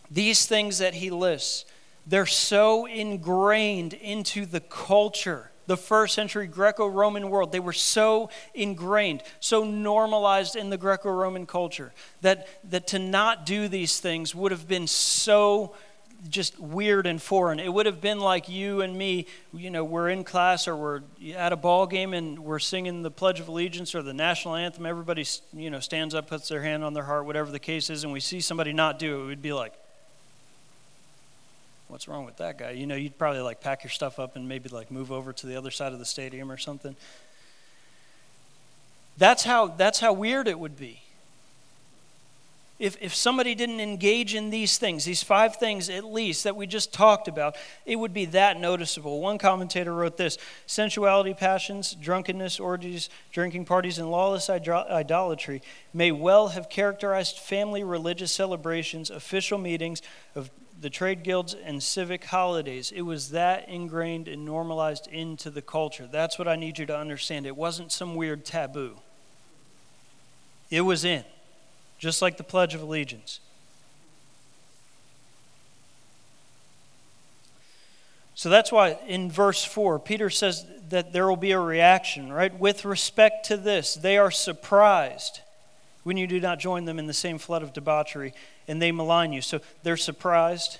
These 0.09 0.45
things 0.45 0.77
that 0.77 0.95
he 0.95 1.09
lists, 1.09 1.65
they're 2.05 2.25
so 2.25 2.85
ingrained 2.85 3.93
into 3.93 4.45
the 4.45 4.59
culture 4.59 5.51
the 5.67 5.77
first 5.77 6.13
century 6.13 6.47
Greco 6.47 6.87
Roman 6.87 7.29
world. 7.29 7.51
They 7.51 7.59
were 7.59 7.73
so 7.73 8.29
ingrained, 8.53 9.23
so 9.39 9.63
normalized 9.63 10.55
in 10.55 10.69
the 10.69 10.77
Greco 10.77 11.09
Roman 11.09 11.45
culture 11.45 11.93
that, 12.21 12.47
that 12.69 12.87
to 12.87 12.99
not 12.99 13.45
do 13.45 13.67
these 13.67 13.99
things 13.99 14.35
would 14.35 14.51
have 14.51 14.67
been 14.67 14.87
so 14.87 15.75
just 16.29 16.59
weird 16.59 17.05
and 17.05 17.21
foreign. 17.21 17.59
It 17.59 17.71
would 17.71 17.85
have 17.85 18.01
been 18.01 18.19
like 18.19 18.49
you 18.49 18.81
and 18.81 18.97
me, 18.97 19.27
you 19.53 19.69
know, 19.69 19.83
we're 19.83 20.09
in 20.09 20.23
class 20.23 20.67
or 20.67 20.75
we're 20.75 21.01
at 21.35 21.53
a 21.53 21.55
ball 21.55 21.85
game 21.87 22.13
and 22.13 22.39
we're 22.39 22.59
singing 22.59 23.03
the 23.03 23.11
Pledge 23.11 23.39
of 23.39 23.47
Allegiance 23.47 23.93
or 23.93 24.01
the 24.01 24.13
national 24.13 24.55
anthem. 24.55 24.85
Everybody, 24.85 25.25
you 25.53 25.69
know, 25.69 25.79
stands 25.79 26.15
up, 26.15 26.27
puts 26.27 26.49
their 26.49 26.61
hand 26.61 26.83
on 26.83 26.93
their 26.93 27.03
heart, 27.03 27.25
whatever 27.25 27.51
the 27.51 27.59
case 27.59 27.89
is, 27.89 28.03
and 28.03 28.11
we 28.11 28.19
see 28.19 28.39
somebody 28.39 28.73
not 28.73 28.99
do 28.99 29.23
it. 29.23 29.27
We'd 29.27 29.41
be 29.41 29.53
like, 29.53 29.73
what's 31.87 32.07
wrong 32.07 32.25
with 32.25 32.37
that 32.37 32.57
guy? 32.57 32.71
You 32.71 32.87
know, 32.87 32.95
you'd 32.95 33.17
probably 33.17 33.41
like 33.41 33.61
pack 33.61 33.83
your 33.83 33.91
stuff 33.91 34.19
up 34.19 34.35
and 34.35 34.47
maybe 34.47 34.69
like 34.69 34.91
move 34.91 35.11
over 35.11 35.31
to 35.33 35.47
the 35.47 35.55
other 35.55 35.71
side 35.71 35.93
of 35.93 35.99
the 35.99 36.05
stadium 36.05 36.51
or 36.51 36.57
something. 36.57 36.95
That's 39.17 39.43
how, 39.43 39.67
that's 39.67 39.99
how 39.99 40.11
weird 40.11 40.47
it 40.47 40.59
would 40.59 40.77
be 40.77 41.01
if, 42.77 42.97
if 42.99 43.15
somebody 43.15 43.55
didn't 43.55 43.79
engage 43.79 44.35
in 44.35 44.49
these 44.49 44.77
things, 44.77 45.05
these 45.05 45.23
five 45.23 45.55
things 45.55 45.89
at 45.89 46.03
least 46.03 46.43
that 46.43 46.57
we 46.57 46.67
just 46.67 46.91
talked 46.91 47.29
about, 47.29 47.55
it 47.85 47.95
would 47.95 48.13
be 48.13 48.25
that 48.25 48.59
noticeable. 48.59 49.21
One 49.21 49.37
commentator 49.37 49.93
wrote 49.93 50.17
this 50.17 50.37
sensuality, 50.67 51.33
passions, 51.33 51.95
drunkenness, 51.95 52.59
orgies, 52.59 53.09
drinking 53.31 53.63
parties, 53.63 53.97
and 53.97 54.11
lawless 54.11 54.49
idolatry 54.49 55.61
may 55.93 56.11
well 56.11 56.49
have 56.49 56.67
characterized 56.67 57.39
family 57.39 57.83
religious 57.83 58.33
celebrations, 58.33 59.09
official 59.09 59.57
meetings 59.57 60.01
of 60.35 60.49
the 60.81 60.89
trade 60.89 61.23
guilds, 61.23 61.53
and 61.53 61.81
civic 61.81 62.25
holidays. 62.25 62.91
It 62.93 63.03
was 63.03 63.29
that 63.29 63.69
ingrained 63.69 64.27
and 64.27 64.43
normalized 64.43 65.07
into 65.07 65.49
the 65.49 65.61
culture. 65.61 66.09
That's 66.11 66.37
what 66.37 66.49
I 66.49 66.57
need 66.57 66.77
you 66.77 66.85
to 66.87 66.97
understand. 66.97 67.45
It 67.45 67.55
wasn't 67.55 67.93
some 67.93 68.15
weird 68.15 68.43
taboo, 68.43 68.97
it 70.69 70.81
was 70.81 71.05
in 71.05 71.23
just 72.05 72.21
like 72.21 72.37
the 72.37 72.43
Pledge 72.43 72.75
of 72.75 72.83
Allegiance. 72.83 73.39
So 78.35 78.47
that's 78.47 78.71
why 78.71 78.99
in 79.07 79.31
verse 79.31 79.65
4, 79.65 79.97
Peter 79.97 80.29
says 80.29 80.67
that 80.89 81.13
there 81.13 81.27
will 81.27 81.35
be 81.35 81.51
a 81.51 81.59
reaction, 81.59 82.31
right? 82.31 82.53
With 82.59 82.85
respect 82.85 83.47
to 83.47 83.57
this, 83.57 83.95
they 83.95 84.17
are 84.19 84.29
surprised. 84.29 85.41
when 86.05 86.17
you 86.17 86.27
do 86.27 86.39
not 86.39 86.59
join 86.59 86.85
them 86.85 86.99
in 86.99 87.07
the 87.07 87.13
same 87.13 87.39
flood 87.39 87.63
of 87.63 87.73
debauchery, 87.73 88.31
and 88.67 88.79
they 88.79 88.91
malign 88.91 89.33
you. 89.33 89.41
So 89.41 89.59
they're 89.81 89.97
surprised 89.97 90.77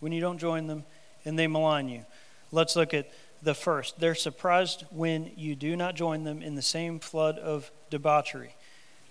when 0.00 0.12
you 0.12 0.20
don't 0.20 0.36
join 0.36 0.66
them, 0.66 0.84
and 1.24 1.38
they 1.38 1.46
malign 1.46 1.88
you. 1.88 2.04
Let's 2.52 2.76
look 2.76 2.92
at 2.92 3.10
the 3.42 3.54
first. 3.54 3.98
They're 3.98 4.14
surprised 4.14 4.84
when 4.90 5.30
you 5.36 5.56
do 5.56 5.74
not 5.74 5.94
join 5.96 6.24
them 6.24 6.42
in 6.42 6.54
the 6.54 6.60
same 6.60 6.98
flood 6.98 7.38
of 7.38 7.70
debauchery. 7.88 8.54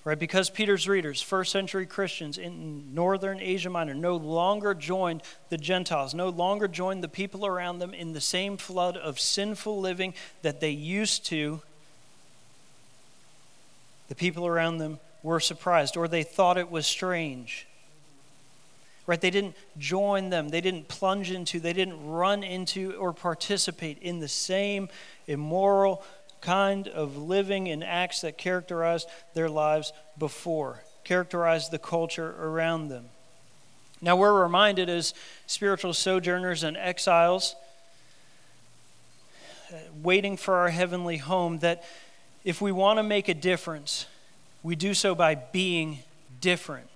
Right? 0.08 0.18
Because 0.18 0.50
Peter's 0.50 0.88
readers, 0.88 1.22
first 1.22 1.52
century 1.52 1.86
Christians 1.86 2.38
in 2.38 2.96
northern 2.96 3.42
Asia 3.42 3.70
Minor, 3.70 3.94
no 3.94 4.16
longer 4.16 4.74
joined 4.74 5.22
the 5.50 5.58
Gentiles, 5.58 6.14
no 6.14 6.30
longer 6.30 6.70
joined 6.70 7.04
the 7.04 7.10
people 7.10 7.46
around 7.46 7.80
them 7.80 7.94
in 7.94 8.14
the 8.14 8.22
same 8.22 8.56
flood 8.56 8.96
of 8.96 9.20
sinful 9.20 9.82
living 9.82 10.14
that 10.44 10.62
they 10.62 10.70
used 10.70 11.26
to. 11.26 11.62
The 14.08 14.16
people 14.16 14.48
around 14.48 14.78
them 14.78 15.00
were 15.24 15.42
surprised, 15.42 15.98
or 15.98 16.08
they 16.08 16.24
thought 16.24 16.58
it 16.58 16.72
was 16.72 16.88
strange. 16.88 17.68
Right? 19.08 19.20
They 19.20 19.30
didn't 19.30 19.58
join 19.78 20.30
them, 20.30 20.48
they 20.48 20.62
didn't 20.62 20.88
plunge 20.88 21.32
into, 21.32 21.60
they 21.60 21.74
didn't 21.74 22.08
run 22.08 22.44
into 22.44 22.94
or 22.94 23.12
participate 23.12 23.98
in 24.02 24.20
the 24.20 24.30
same 24.30 24.88
immoral 25.28 26.02
kind 26.42 26.88
of 26.88 27.18
living 27.18 27.68
and 27.68 27.84
acts 27.84 28.22
that 28.22 28.38
characterized 28.38 29.08
their 29.34 29.50
lives 29.50 29.94
before, 30.18 30.84
characterized 31.04 31.72
the 31.72 31.80
culture 31.80 32.36
around 32.40 32.90
them. 32.90 33.06
Now, 34.02 34.16
we're 34.16 34.42
reminded 34.42 34.90
as 34.90 35.14
spiritual 35.48 35.94
sojourners 35.94 36.64
and 36.64 36.78
exiles, 36.78 37.56
uh, 39.72 39.78
waiting 40.02 40.38
for 40.38 40.56
our 40.56 40.70
heavenly 40.70 41.18
home, 41.18 41.60
that 41.60 41.84
if 42.44 42.62
we 42.62 42.72
want 42.72 42.98
to 42.98 43.04
make 43.04 43.28
a 43.28 43.34
difference, 43.34 44.06
we 44.62 44.76
do 44.76 44.94
so 44.94 45.16
by 45.16 45.36
being 45.36 46.00
different 46.40 46.88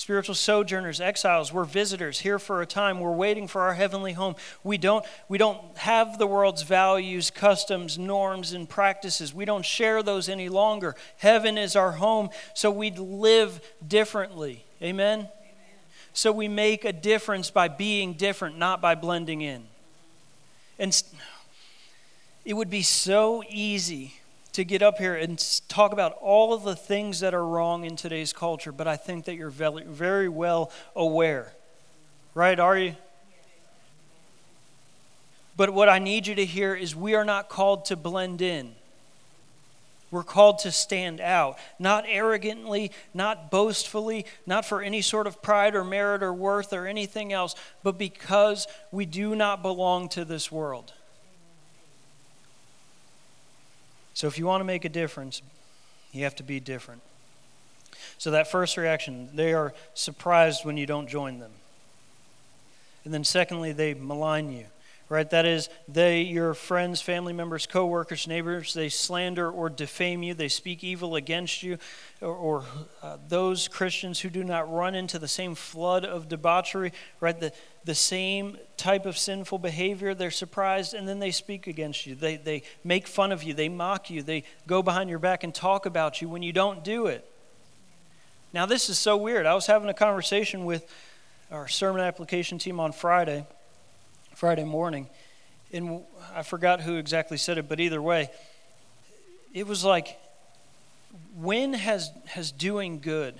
spiritual 0.00 0.34
sojourners, 0.34 0.98
exiles, 0.98 1.52
we're 1.52 1.62
visitors 1.62 2.20
here 2.20 2.38
for 2.38 2.62
a 2.62 2.66
time. 2.66 3.00
We're 3.00 3.12
waiting 3.12 3.46
for 3.46 3.60
our 3.60 3.74
heavenly 3.74 4.14
home. 4.14 4.34
We 4.64 4.78
don't, 4.78 5.04
we 5.28 5.36
don't 5.36 5.60
have 5.76 6.16
the 6.16 6.26
world's 6.26 6.62
values, 6.62 7.30
customs, 7.30 7.98
norms, 7.98 8.54
and 8.54 8.66
practices. 8.66 9.34
We 9.34 9.44
don't 9.44 9.62
share 9.62 10.02
those 10.02 10.30
any 10.30 10.48
longer. 10.48 10.96
Heaven 11.18 11.58
is 11.58 11.76
our 11.76 11.92
home, 11.92 12.30
so 12.54 12.70
we'd 12.70 12.98
live 12.98 13.60
differently. 13.86 14.64
Amen? 14.80 15.18
Amen? 15.18 15.28
So 16.14 16.32
we 16.32 16.48
make 16.48 16.86
a 16.86 16.94
difference 16.94 17.50
by 17.50 17.68
being 17.68 18.14
different, 18.14 18.56
not 18.56 18.80
by 18.80 18.94
blending 18.94 19.42
in. 19.42 19.64
And 20.78 20.98
it 22.46 22.54
would 22.54 22.70
be 22.70 22.80
so 22.80 23.44
easy 23.50 24.14
to 24.52 24.64
get 24.64 24.82
up 24.82 24.98
here 24.98 25.14
and 25.14 25.38
talk 25.68 25.92
about 25.92 26.16
all 26.20 26.52
of 26.52 26.64
the 26.64 26.76
things 26.76 27.20
that 27.20 27.34
are 27.34 27.46
wrong 27.46 27.84
in 27.84 27.96
today's 27.96 28.32
culture, 28.32 28.72
but 28.72 28.88
I 28.88 28.96
think 28.96 29.24
that 29.26 29.34
you're 29.36 29.50
very, 29.50 29.84
very 29.84 30.28
well 30.28 30.72
aware. 30.96 31.52
Right? 32.34 32.58
Are 32.58 32.78
you? 32.78 32.96
But 35.56 35.70
what 35.70 35.88
I 35.88 35.98
need 35.98 36.26
you 36.26 36.34
to 36.36 36.44
hear 36.44 36.74
is 36.74 36.96
we 36.96 37.14
are 37.14 37.24
not 37.24 37.48
called 37.48 37.84
to 37.86 37.96
blend 37.96 38.40
in. 38.40 38.74
We're 40.10 40.24
called 40.24 40.58
to 40.60 40.72
stand 40.72 41.20
out, 41.20 41.56
not 41.78 42.04
arrogantly, 42.08 42.90
not 43.14 43.50
boastfully, 43.50 44.26
not 44.44 44.64
for 44.64 44.82
any 44.82 45.02
sort 45.02 45.28
of 45.28 45.40
pride 45.40 45.76
or 45.76 45.84
merit 45.84 46.22
or 46.22 46.32
worth 46.32 46.72
or 46.72 46.86
anything 46.86 47.32
else, 47.32 47.54
but 47.84 47.96
because 47.96 48.66
we 48.90 49.06
do 49.06 49.36
not 49.36 49.62
belong 49.62 50.08
to 50.10 50.24
this 50.24 50.50
world. 50.50 50.92
So 54.14 54.26
if 54.26 54.38
you 54.38 54.46
want 54.46 54.60
to 54.60 54.64
make 54.64 54.84
a 54.84 54.88
difference, 54.88 55.42
you 56.12 56.24
have 56.24 56.36
to 56.36 56.42
be 56.42 56.60
different. 56.60 57.02
So 58.18 58.30
that 58.32 58.50
first 58.50 58.76
reaction, 58.76 59.30
they 59.34 59.52
are 59.52 59.72
surprised 59.94 60.64
when 60.64 60.76
you 60.76 60.86
don't 60.86 61.08
join 61.08 61.38
them. 61.38 61.52
And 63.04 63.14
then 63.14 63.24
secondly, 63.24 63.72
they 63.72 63.94
malign 63.94 64.52
you. 64.52 64.66
Right? 65.10 65.28
That 65.28 65.44
is, 65.44 65.68
they, 65.88 66.22
your 66.22 66.54
friends, 66.54 67.02
family 67.02 67.32
members, 67.32 67.66
coworkers, 67.66 68.28
neighbors, 68.28 68.74
they 68.74 68.88
slander 68.88 69.50
or 69.50 69.68
defame 69.68 70.22
you. 70.22 70.34
They 70.34 70.46
speak 70.46 70.84
evil 70.84 71.16
against 71.16 71.64
you. 71.64 71.78
Or, 72.20 72.28
or 72.36 72.64
uh, 73.02 73.16
those 73.26 73.66
Christians 73.66 74.20
who 74.20 74.30
do 74.30 74.44
not 74.44 74.72
run 74.72 74.94
into 74.94 75.18
the 75.18 75.26
same 75.26 75.56
flood 75.56 76.04
of 76.04 76.28
debauchery, 76.28 76.92
right? 77.18 77.38
The, 77.38 77.52
the 77.84 77.94
same 77.94 78.56
type 78.76 79.04
of 79.04 79.18
sinful 79.18 79.58
behavior, 79.58 80.14
they're 80.14 80.30
surprised 80.30 80.94
and 80.94 81.08
then 81.08 81.18
they 81.18 81.32
speak 81.32 81.66
against 81.66 82.06
you. 82.06 82.14
They, 82.14 82.36
they 82.36 82.62
make 82.84 83.08
fun 83.08 83.32
of 83.32 83.42
you, 83.42 83.52
they 83.52 83.68
mock 83.68 84.10
you, 84.10 84.22
they 84.22 84.44
go 84.68 84.80
behind 84.80 85.10
your 85.10 85.18
back 85.18 85.42
and 85.42 85.52
talk 85.52 85.86
about 85.86 86.22
you 86.22 86.28
when 86.28 86.44
you 86.44 86.52
don't 86.52 86.84
do 86.84 87.06
it. 87.06 87.28
Now, 88.52 88.64
this 88.64 88.88
is 88.88 88.96
so 88.96 89.16
weird. 89.16 89.44
I 89.44 89.54
was 89.54 89.66
having 89.66 89.88
a 89.88 89.94
conversation 89.94 90.64
with 90.64 90.88
our 91.50 91.66
sermon 91.66 92.00
application 92.00 92.58
team 92.58 92.78
on 92.78 92.92
Friday, 92.92 93.44
Friday 94.40 94.64
morning, 94.64 95.06
and 95.70 96.00
I 96.34 96.42
forgot 96.44 96.80
who 96.80 96.96
exactly 96.96 97.36
said 97.36 97.58
it, 97.58 97.68
but 97.68 97.78
either 97.78 98.00
way, 98.00 98.30
it 99.52 99.66
was 99.66 99.84
like, 99.84 100.18
when 101.38 101.74
has, 101.74 102.10
has 102.24 102.50
doing 102.50 103.00
good 103.00 103.34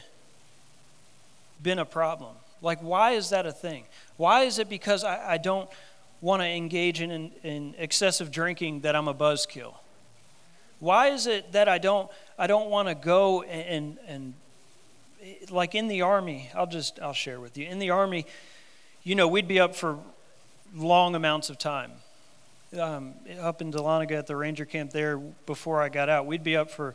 been 1.63 1.79
a 1.79 1.87
problem? 1.87 2.35
Like, 2.61 2.83
why 2.83 3.13
is 3.13 3.31
that 3.31 3.47
a 3.47 3.51
thing? 3.51 3.85
Why 4.19 4.43
is 4.43 4.59
it 4.59 4.69
because 4.69 5.03
I, 5.03 5.33
I 5.33 5.39
don't 5.39 5.71
want 6.21 6.43
to 6.43 6.47
engage 6.47 7.01
in, 7.01 7.11
in, 7.11 7.33
in, 7.43 7.75
excessive 7.79 8.31
drinking 8.31 8.81
that 8.81 8.95
I'm 8.95 9.09
a 9.09 9.15
buzzkill? 9.15 9.73
Why 10.81 11.09
is 11.09 11.27
it 11.27 11.53
that 11.53 11.67
I 11.67 11.79
don't, 11.79 12.11
I 12.39 12.47
don't 12.47 12.69
want 12.69 12.89
to 12.89 12.95
go 12.95 13.41
and, 13.41 13.97
and, 14.07 14.35
and, 15.23 15.51
like 15.51 15.75
in 15.75 15.89
the 15.89 16.03
army, 16.03 16.51
I'll 16.55 16.67
just, 16.67 17.01
I'll 17.01 17.15
share 17.15 17.41
with 17.41 17.57
you. 17.57 17.67
In 17.67 17.79
the 17.79 17.89
army, 17.89 18.27
you 19.03 19.15
know, 19.15 19.29
we'd 19.29 19.49
be 19.49 19.59
up 19.59 19.75
for 19.75 19.99
long 20.75 21.15
amounts 21.15 21.51
of 21.51 21.59
time. 21.59 21.93
Um, 22.79 23.15
up 23.41 23.61
in 23.61 23.73
Dahlonega 23.73 24.13
at 24.13 24.27
the 24.27 24.37
ranger 24.37 24.65
camp 24.65 24.93
there 24.93 25.19
before 25.19 25.83
I 25.83 25.89
got 25.89 26.09
out, 26.09 26.27
we'd 26.27 26.45
be 26.45 26.57
up 26.57 26.71
for 26.71 26.95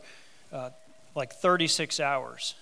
uh, 0.52 0.70
like 1.14 1.34
36 1.34 2.00
hours 2.00 2.54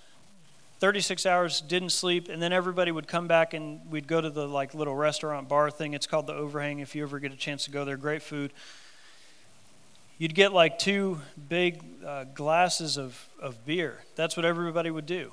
36 0.84 1.24
hours, 1.24 1.62
didn't 1.62 1.90
sleep, 1.90 2.28
and 2.28 2.42
then 2.42 2.52
everybody 2.52 2.90
would 2.92 3.08
come 3.08 3.26
back 3.26 3.54
and 3.54 3.80
we'd 3.90 4.06
go 4.06 4.20
to 4.20 4.28
the 4.28 4.46
like 4.46 4.74
little 4.74 4.94
restaurant 4.94 5.48
bar 5.48 5.70
thing. 5.70 5.94
It's 5.94 6.06
called 6.06 6.26
the 6.26 6.34
Overhang. 6.34 6.80
If 6.80 6.94
you 6.94 7.02
ever 7.02 7.18
get 7.18 7.32
a 7.32 7.36
chance 7.36 7.64
to 7.64 7.70
go 7.70 7.86
there, 7.86 7.96
great 7.96 8.22
food. 8.22 8.52
You'd 10.18 10.34
get 10.34 10.52
like 10.52 10.78
two 10.78 11.22
big 11.48 11.82
uh, 12.04 12.24
glasses 12.34 12.98
of, 12.98 13.28
of 13.40 13.64
beer. 13.64 14.00
That's 14.14 14.36
what 14.36 14.44
everybody 14.44 14.90
would 14.90 15.06
do. 15.06 15.32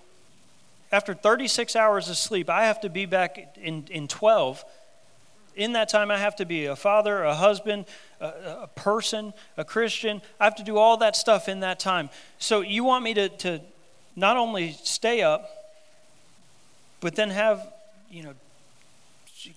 After 0.90 1.14
36 1.14 1.76
hours 1.76 2.10
of 2.10 2.16
sleep, 2.16 2.50
I 2.50 2.64
have 2.64 2.80
to 2.80 2.90
be 2.90 3.06
back 3.06 3.58
in, 3.58 3.88
in 3.92 4.08
12. 4.08 4.64
In 5.56 5.74
that 5.74 5.90
time, 5.90 6.12
I 6.12 6.18
have 6.18 6.36
to 6.38 6.46
be 6.46 6.66
a 6.66 6.76
father, 6.76 7.24
a 7.24 7.36
husband, 7.36 7.86
a, 8.20 8.62
a 8.64 8.70
person, 8.76 9.34
a 9.58 9.66
Christian. 9.66 10.22
I 10.40 10.46
have 10.46 10.56
to 10.56 10.64
do 10.64 10.78
all 10.78 10.98
that 10.98 11.16
stuff 11.16 11.50
in 11.50 11.60
that 11.60 11.80
time. 11.80 12.10
So, 12.40 12.62
you 12.62 12.84
want 12.84 13.04
me 13.04 13.14
to, 13.16 13.30
to 13.30 13.62
not 14.16 14.38
only 14.38 14.72
stay 14.84 15.22
up, 15.22 15.50
but 17.02 17.16
then 17.16 17.32
have, 17.32 17.74
you 18.10 18.24
know, 18.24 18.34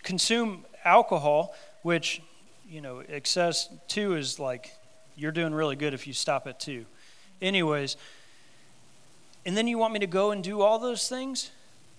consume 0.03 0.65
alcohol, 0.85 1.55
which, 1.83 2.23
you 2.69 2.81
know, 2.81 3.03
excess 3.09 3.69
two 3.87 4.17
is 4.17 4.39
like 4.39 4.73
you're 5.17 5.33
doing 5.33 5.55
really 5.55 5.77
good 5.77 5.95
if 5.95 6.07
you 6.07 6.13
stop 6.13 6.47
at 6.47 6.59
two. 6.59 6.87
Anyways, 7.41 7.97
and 9.47 9.57
then 9.57 9.69
you 9.69 9.79
want 9.79 9.93
me 9.93 10.01
to 10.01 10.07
go 10.07 10.31
and 10.31 10.43
do 10.43 10.63
all 10.63 10.79
those 10.79 11.09
things? 11.09 11.51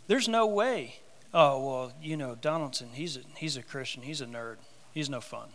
There's 0.08 0.28
no 0.28 0.46
way. 0.46 0.96
Oh, 1.38 1.60
well, 1.60 1.92
you 2.02 2.16
know, 2.16 2.34
Donaldson, 2.34 2.88
he's 2.94 3.18
a, 3.18 3.20
he's 3.36 3.58
a 3.58 3.62
Christian. 3.62 4.02
He's 4.02 4.22
a 4.22 4.26
nerd. 4.26 4.56
He's 4.94 5.10
no 5.10 5.20
fun. 5.20 5.50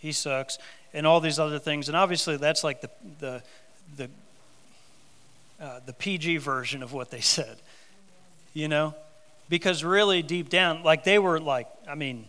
He 0.00 0.10
sucks. 0.10 0.58
And 0.92 1.06
all 1.06 1.20
these 1.20 1.38
other 1.38 1.60
things. 1.60 1.88
And 1.88 1.96
obviously, 1.96 2.36
that's 2.36 2.64
like 2.64 2.80
the, 2.80 2.90
the, 3.20 3.42
the 3.96 4.10
uh, 5.60 5.78
the 5.84 5.92
PG 5.92 6.38
version 6.38 6.82
of 6.82 6.92
what 6.92 7.10
they 7.10 7.20
said, 7.20 7.58
you 8.54 8.66
know? 8.66 8.94
Because 9.48 9.84
really 9.84 10.22
deep 10.22 10.48
down, 10.48 10.82
like 10.82 11.04
they 11.04 11.18
were 11.18 11.38
like, 11.38 11.68
I 11.88 11.94
mean, 11.94 12.26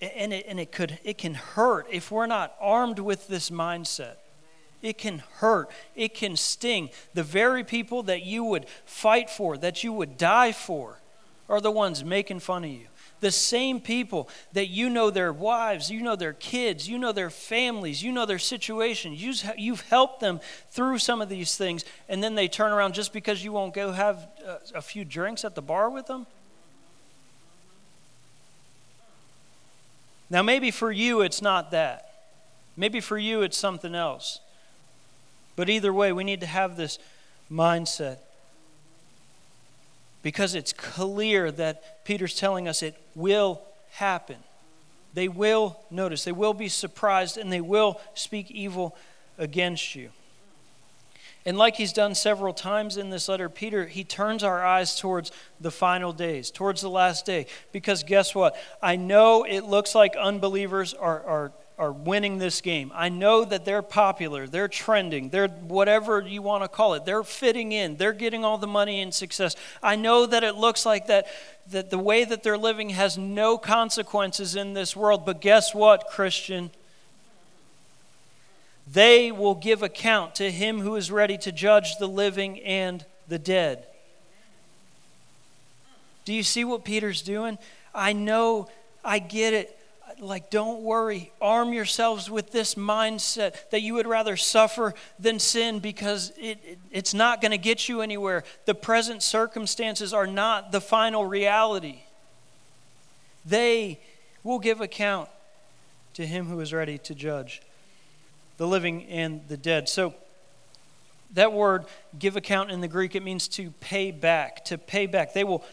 and 0.00 0.32
it, 0.32 0.44
and 0.48 0.60
it 0.60 0.72
could 0.72 0.98
it 1.04 1.16
can 1.16 1.34
hurt 1.34 1.86
if 1.90 2.10
we're 2.10 2.26
not 2.26 2.54
armed 2.60 2.98
with 2.98 3.28
this 3.28 3.50
mindset 3.50 4.16
it 4.82 4.98
can 4.98 5.22
hurt 5.36 5.70
it 5.94 6.14
can 6.14 6.36
sting 6.36 6.90
the 7.14 7.22
very 7.22 7.64
people 7.64 8.02
that 8.02 8.24
you 8.24 8.44
would 8.44 8.66
fight 8.84 9.30
for 9.30 9.56
that 9.56 9.82
you 9.82 9.92
would 9.92 10.16
die 10.16 10.52
for 10.52 10.98
are 11.48 11.60
the 11.60 11.70
ones 11.70 12.04
making 12.04 12.40
fun 12.40 12.64
of 12.64 12.70
you 12.70 12.86
the 13.22 13.30
same 13.30 13.80
people 13.80 14.28
that 14.52 14.66
you 14.66 14.90
know 14.90 15.08
their 15.08 15.32
wives, 15.32 15.90
you 15.90 16.02
know 16.02 16.16
their 16.16 16.32
kids, 16.34 16.88
you 16.88 16.98
know 16.98 17.12
their 17.12 17.30
families, 17.30 18.02
you 18.02 18.12
know 18.12 18.26
their 18.26 18.38
situation. 18.38 19.14
You've 19.14 19.80
helped 19.82 20.20
them 20.20 20.40
through 20.70 20.98
some 20.98 21.22
of 21.22 21.28
these 21.28 21.56
things, 21.56 21.84
and 22.08 22.22
then 22.22 22.34
they 22.34 22.48
turn 22.48 22.72
around 22.72 22.94
just 22.94 23.12
because 23.12 23.42
you 23.42 23.52
won't 23.52 23.74
go 23.74 23.92
have 23.92 24.28
uh, 24.46 24.56
a 24.74 24.82
few 24.82 25.04
drinks 25.04 25.44
at 25.44 25.54
the 25.54 25.62
bar 25.62 25.88
with 25.88 26.06
them? 26.06 26.26
Now, 30.28 30.42
maybe 30.42 30.70
for 30.70 30.90
you 30.90 31.20
it's 31.20 31.40
not 31.40 31.70
that. 31.70 32.12
Maybe 32.76 33.00
for 33.00 33.18
you 33.18 33.42
it's 33.42 33.56
something 33.56 33.94
else. 33.94 34.40
But 35.56 35.68
either 35.68 35.92
way, 35.92 36.12
we 36.12 36.24
need 36.24 36.40
to 36.40 36.46
have 36.46 36.76
this 36.76 36.98
mindset 37.50 38.18
because 40.22 40.54
it's 40.54 40.72
clear 40.72 41.50
that 41.50 42.04
Peter's 42.04 42.34
telling 42.34 42.68
us 42.68 42.82
it 42.82 42.96
will 43.14 43.60
happen. 43.92 44.36
They 45.14 45.28
will 45.28 45.78
notice, 45.90 46.24
they 46.24 46.32
will 46.32 46.54
be 46.54 46.68
surprised, 46.68 47.36
and 47.36 47.52
they 47.52 47.60
will 47.60 48.00
speak 48.14 48.50
evil 48.50 48.96
against 49.36 49.94
you. 49.94 50.10
And 51.44 51.58
like 51.58 51.74
he's 51.74 51.92
done 51.92 52.14
several 52.14 52.54
times 52.54 52.96
in 52.96 53.10
this 53.10 53.28
letter, 53.28 53.48
Peter, 53.48 53.86
he 53.86 54.04
turns 54.04 54.44
our 54.44 54.64
eyes 54.64 54.98
towards 54.98 55.32
the 55.60 55.72
final 55.72 56.12
days, 56.12 56.52
towards 56.52 56.80
the 56.80 56.88
last 56.88 57.26
day. 57.26 57.46
Because 57.72 58.04
guess 58.04 58.32
what? 58.32 58.56
I 58.80 58.94
know 58.94 59.42
it 59.42 59.64
looks 59.64 59.94
like 59.94 60.14
unbelievers 60.14 60.94
are, 60.94 61.20
are 61.24 61.52
are 61.82 61.90
winning 61.90 62.38
this 62.38 62.60
game. 62.60 62.92
I 62.94 63.08
know 63.08 63.44
that 63.44 63.64
they're 63.64 63.82
popular, 63.82 64.46
they're 64.46 64.68
trending, 64.68 65.30
they're 65.30 65.48
whatever 65.48 66.20
you 66.20 66.40
want 66.40 66.62
to 66.62 66.68
call 66.68 66.94
it. 66.94 67.04
They're 67.04 67.24
fitting 67.24 67.72
in, 67.72 67.96
they're 67.96 68.12
getting 68.12 68.44
all 68.44 68.56
the 68.56 68.68
money 68.68 69.00
and 69.00 69.12
success. 69.12 69.56
I 69.82 69.96
know 69.96 70.24
that 70.26 70.44
it 70.44 70.54
looks 70.54 70.86
like 70.86 71.08
that 71.08 71.26
that 71.70 71.90
the 71.90 71.98
way 71.98 72.24
that 72.24 72.44
they're 72.44 72.58
living 72.58 72.90
has 72.90 73.18
no 73.18 73.58
consequences 73.58 74.54
in 74.54 74.74
this 74.74 74.94
world, 74.94 75.26
but 75.26 75.40
guess 75.40 75.74
what, 75.74 76.06
Christian? 76.08 76.70
They 78.90 79.32
will 79.32 79.56
give 79.56 79.82
account 79.82 80.36
to 80.36 80.52
him 80.52 80.80
who 80.80 80.94
is 80.94 81.10
ready 81.10 81.36
to 81.38 81.50
judge 81.50 81.96
the 81.96 82.08
living 82.08 82.60
and 82.60 83.04
the 83.26 83.38
dead. 83.40 83.86
Do 86.24 86.32
you 86.32 86.44
see 86.44 86.64
what 86.64 86.84
Peter's 86.84 87.22
doing? 87.22 87.58
I 87.92 88.12
know, 88.12 88.68
I 89.04 89.18
get 89.18 89.52
it 89.52 89.76
like, 90.22 90.50
don't 90.50 90.82
worry. 90.82 91.32
Arm 91.40 91.72
yourselves 91.72 92.30
with 92.30 92.52
this 92.52 92.76
mindset 92.76 93.70
that 93.70 93.82
you 93.82 93.94
would 93.94 94.06
rather 94.06 94.36
suffer 94.36 94.94
than 95.18 95.38
sin 95.38 95.80
because 95.80 96.32
it, 96.38 96.58
it 96.64 96.78
it's 96.90 97.12
not 97.12 97.40
going 97.40 97.50
to 97.50 97.58
get 97.58 97.88
you 97.88 98.00
anywhere. 98.02 98.44
The 98.64 98.74
present 98.74 99.22
circumstances 99.22 100.14
are 100.14 100.26
not 100.26 100.70
the 100.70 100.80
final 100.80 101.26
reality. 101.26 102.02
They 103.44 103.98
will 104.44 104.60
give 104.60 104.80
account 104.80 105.28
to 106.14 106.24
him 106.24 106.46
who 106.46 106.60
is 106.60 106.72
ready 106.72 106.98
to 106.98 107.14
judge 107.14 107.60
the 108.58 108.66
living 108.66 109.04
and 109.06 109.40
the 109.48 109.56
dead. 109.56 109.88
So, 109.88 110.14
that 111.34 111.52
word 111.52 111.86
give 112.18 112.36
account 112.36 112.70
in 112.70 112.82
the 112.82 112.88
Greek, 112.88 113.16
it 113.16 113.22
means 113.22 113.48
to 113.48 113.70
pay 113.80 114.10
back, 114.10 114.66
to 114.66 114.76
pay 114.76 115.06
back. 115.06 115.32
They 115.32 115.44
will 115.44 115.64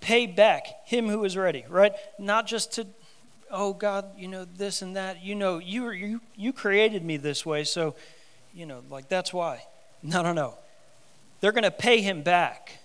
pay 0.00 0.26
back 0.26 0.66
him 0.86 1.06
who 1.06 1.22
is 1.24 1.36
ready, 1.36 1.64
right? 1.68 1.92
Not 2.18 2.46
just 2.46 2.72
to 2.72 2.86
oh 3.52 3.72
God, 3.74 4.06
you 4.16 4.26
know 4.26 4.44
this 4.44 4.82
and 4.82 4.96
that. 4.96 5.22
You 5.22 5.34
know, 5.34 5.58
you 5.58 5.90
you 5.90 6.20
you 6.34 6.52
created 6.52 7.04
me 7.04 7.16
this 7.18 7.46
way, 7.46 7.64
so 7.64 7.94
you 8.52 8.66
know, 8.66 8.82
like 8.90 9.08
that's 9.08 9.32
why. 9.32 9.62
No, 10.02 10.22
no, 10.22 10.32
no. 10.32 10.54
They're 11.40 11.52
going 11.52 11.64
to 11.64 11.70
pay 11.70 12.00
him 12.00 12.22
back. 12.22 12.78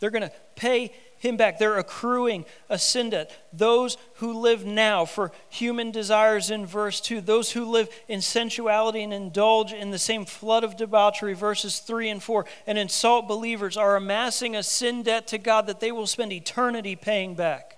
They're 0.00 0.10
going 0.10 0.22
to 0.22 0.32
pay 0.56 0.92
him 1.18 1.36
back. 1.36 1.58
They're 1.58 1.78
accruing 1.78 2.44
a 2.68 2.78
sin 2.78 3.10
debt. 3.10 3.30
Those 3.52 3.96
who 4.14 4.40
live 4.40 4.64
now 4.64 5.04
for 5.04 5.30
human 5.48 5.92
desires 5.92 6.50
in 6.50 6.66
verse 6.66 7.00
2, 7.00 7.20
those 7.20 7.52
who 7.52 7.64
live 7.64 7.88
in 8.08 8.20
sensuality 8.20 9.02
and 9.02 9.12
indulge 9.12 9.72
in 9.72 9.90
the 9.90 9.98
same 9.98 10.24
flood 10.24 10.64
of 10.64 10.76
debauchery, 10.76 11.34
verses 11.34 11.78
3 11.78 12.08
and 12.08 12.22
4, 12.22 12.44
and 12.66 12.78
insult 12.78 13.28
believers 13.28 13.76
are 13.76 13.94
amassing 13.94 14.56
a 14.56 14.62
sin 14.62 15.04
debt 15.04 15.28
to 15.28 15.38
God 15.38 15.66
that 15.68 15.78
they 15.78 15.92
will 15.92 16.08
spend 16.08 16.32
eternity 16.32 16.96
paying 16.96 17.34
back. 17.34 17.71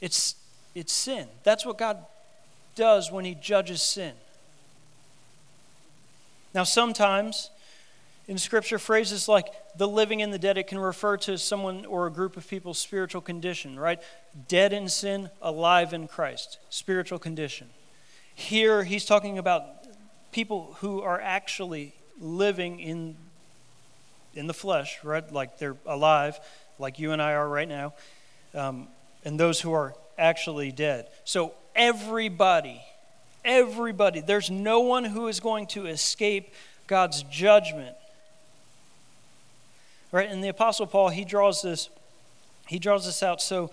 It's, 0.00 0.34
it's 0.74 0.92
sin. 0.92 1.28
That's 1.42 1.66
what 1.66 1.78
God 1.78 2.04
does 2.74 3.10
when 3.10 3.24
He 3.24 3.34
judges 3.34 3.82
sin. 3.82 4.12
Now, 6.54 6.64
sometimes 6.64 7.50
in 8.26 8.38
Scripture, 8.38 8.78
phrases 8.78 9.28
like 9.28 9.46
the 9.76 9.88
living 9.88 10.22
and 10.22 10.32
the 10.32 10.38
dead, 10.38 10.56
it 10.56 10.66
can 10.66 10.78
refer 10.78 11.16
to 11.16 11.36
someone 11.36 11.84
or 11.84 12.06
a 12.06 12.10
group 12.10 12.36
of 12.36 12.46
people's 12.48 12.78
spiritual 12.78 13.20
condition, 13.20 13.78
right? 13.78 14.00
Dead 14.48 14.72
in 14.72 14.88
sin, 14.88 15.30
alive 15.42 15.92
in 15.92 16.06
Christ, 16.06 16.58
spiritual 16.70 17.18
condition. 17.18 17.68
Here, 18.34 18.84
he's 18.84 19.04
talking 19.04 19.38
about 19.38 19.64
people 20.32 20.76
who 20.80 21.02
are 21.02 21.20
actually 21.20 21.92
living 22.20 22.80
in, 22.80 23.16
in 24.34 24.46
the 24.46 24.54
flesh, 24.54 24.98
right? 25.02 25.30
Like 25.32 25.58
they're 25.58 25.76
alive, 25.86 26.38
like 26.78 26.98
you 26.98 27.12
and 27.12 27.20
I 27.20 27.32
are 27.32 27.48
right 27.48 27.68
now. 27.68 27.94
Um, 28.54 28.88
and 29.24 29.38
those 29.38 29.60
who 29.60 29.72
are 29.72 29.94
actually 30.18 30.72
dead. 30.72 31.08
So, 31.24 31.54
everybody, 31.74 32.82
everybody, 33.44 34.20
there's 34.20 34.50
no 34.50 34.80
one 34.80 35.04
who 35.04 35.28
is 35.28 35.40
going 35.40 35.66
to 35.68 35.86
escape 35.86 36.52
God's 36.86 37.22
judgment. 37.24 37.96
Right? 40.12 40.28
And 40.28 40.42
the 40.42 40.48
Apostle 40.48 40.86
Paul, 40.86 41.08
he 41.10 41.24
draws 41.24 41.62
this, 41.62 41.88
he 42.66 42.78
draws 42.78 43.06
this 43.06 43.22
out 43.22 43.40
so, 43.40 43.70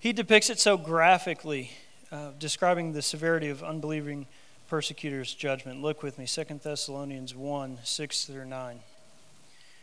he 0.00 0.12
depicts 0.12 0.48
it 0.48 0.58
so 0.58 0.78
graphically, 0.78 1.72
uh, 2.10 2.30
describing 2.38 2.92
the 2.92 3.02
severity 3.02 3.48
of 3.50 3.62
unbelieving 3.62 4.26
persecutors' 4.68 5.34
judgment. 5.34 5.82
Look 5.82 6.02
with 6.02 6.18
me, 6.18 6.26
2 6.26 6.44
Thessalonians 6.62 7.34
1 7.34 7.78
6 7.84 8.24
through 8.24 8.46
9 8.46 8.80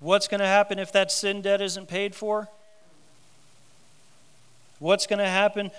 What's 0.00 0.28
going 0.28 0.40
to 0.40 0.46
happen 0.46 0.78
if 0.78 0.92
that 0.92 1.10
sin 1.10 1.42
debt 1.42 1.60
isn't 1.60 1.88
paid 1.88 2.14
for? 2.14 2.48
What's 4.78 5.06
going 5.06 5.20
to 5.20 5.28
happen 5.28 5.70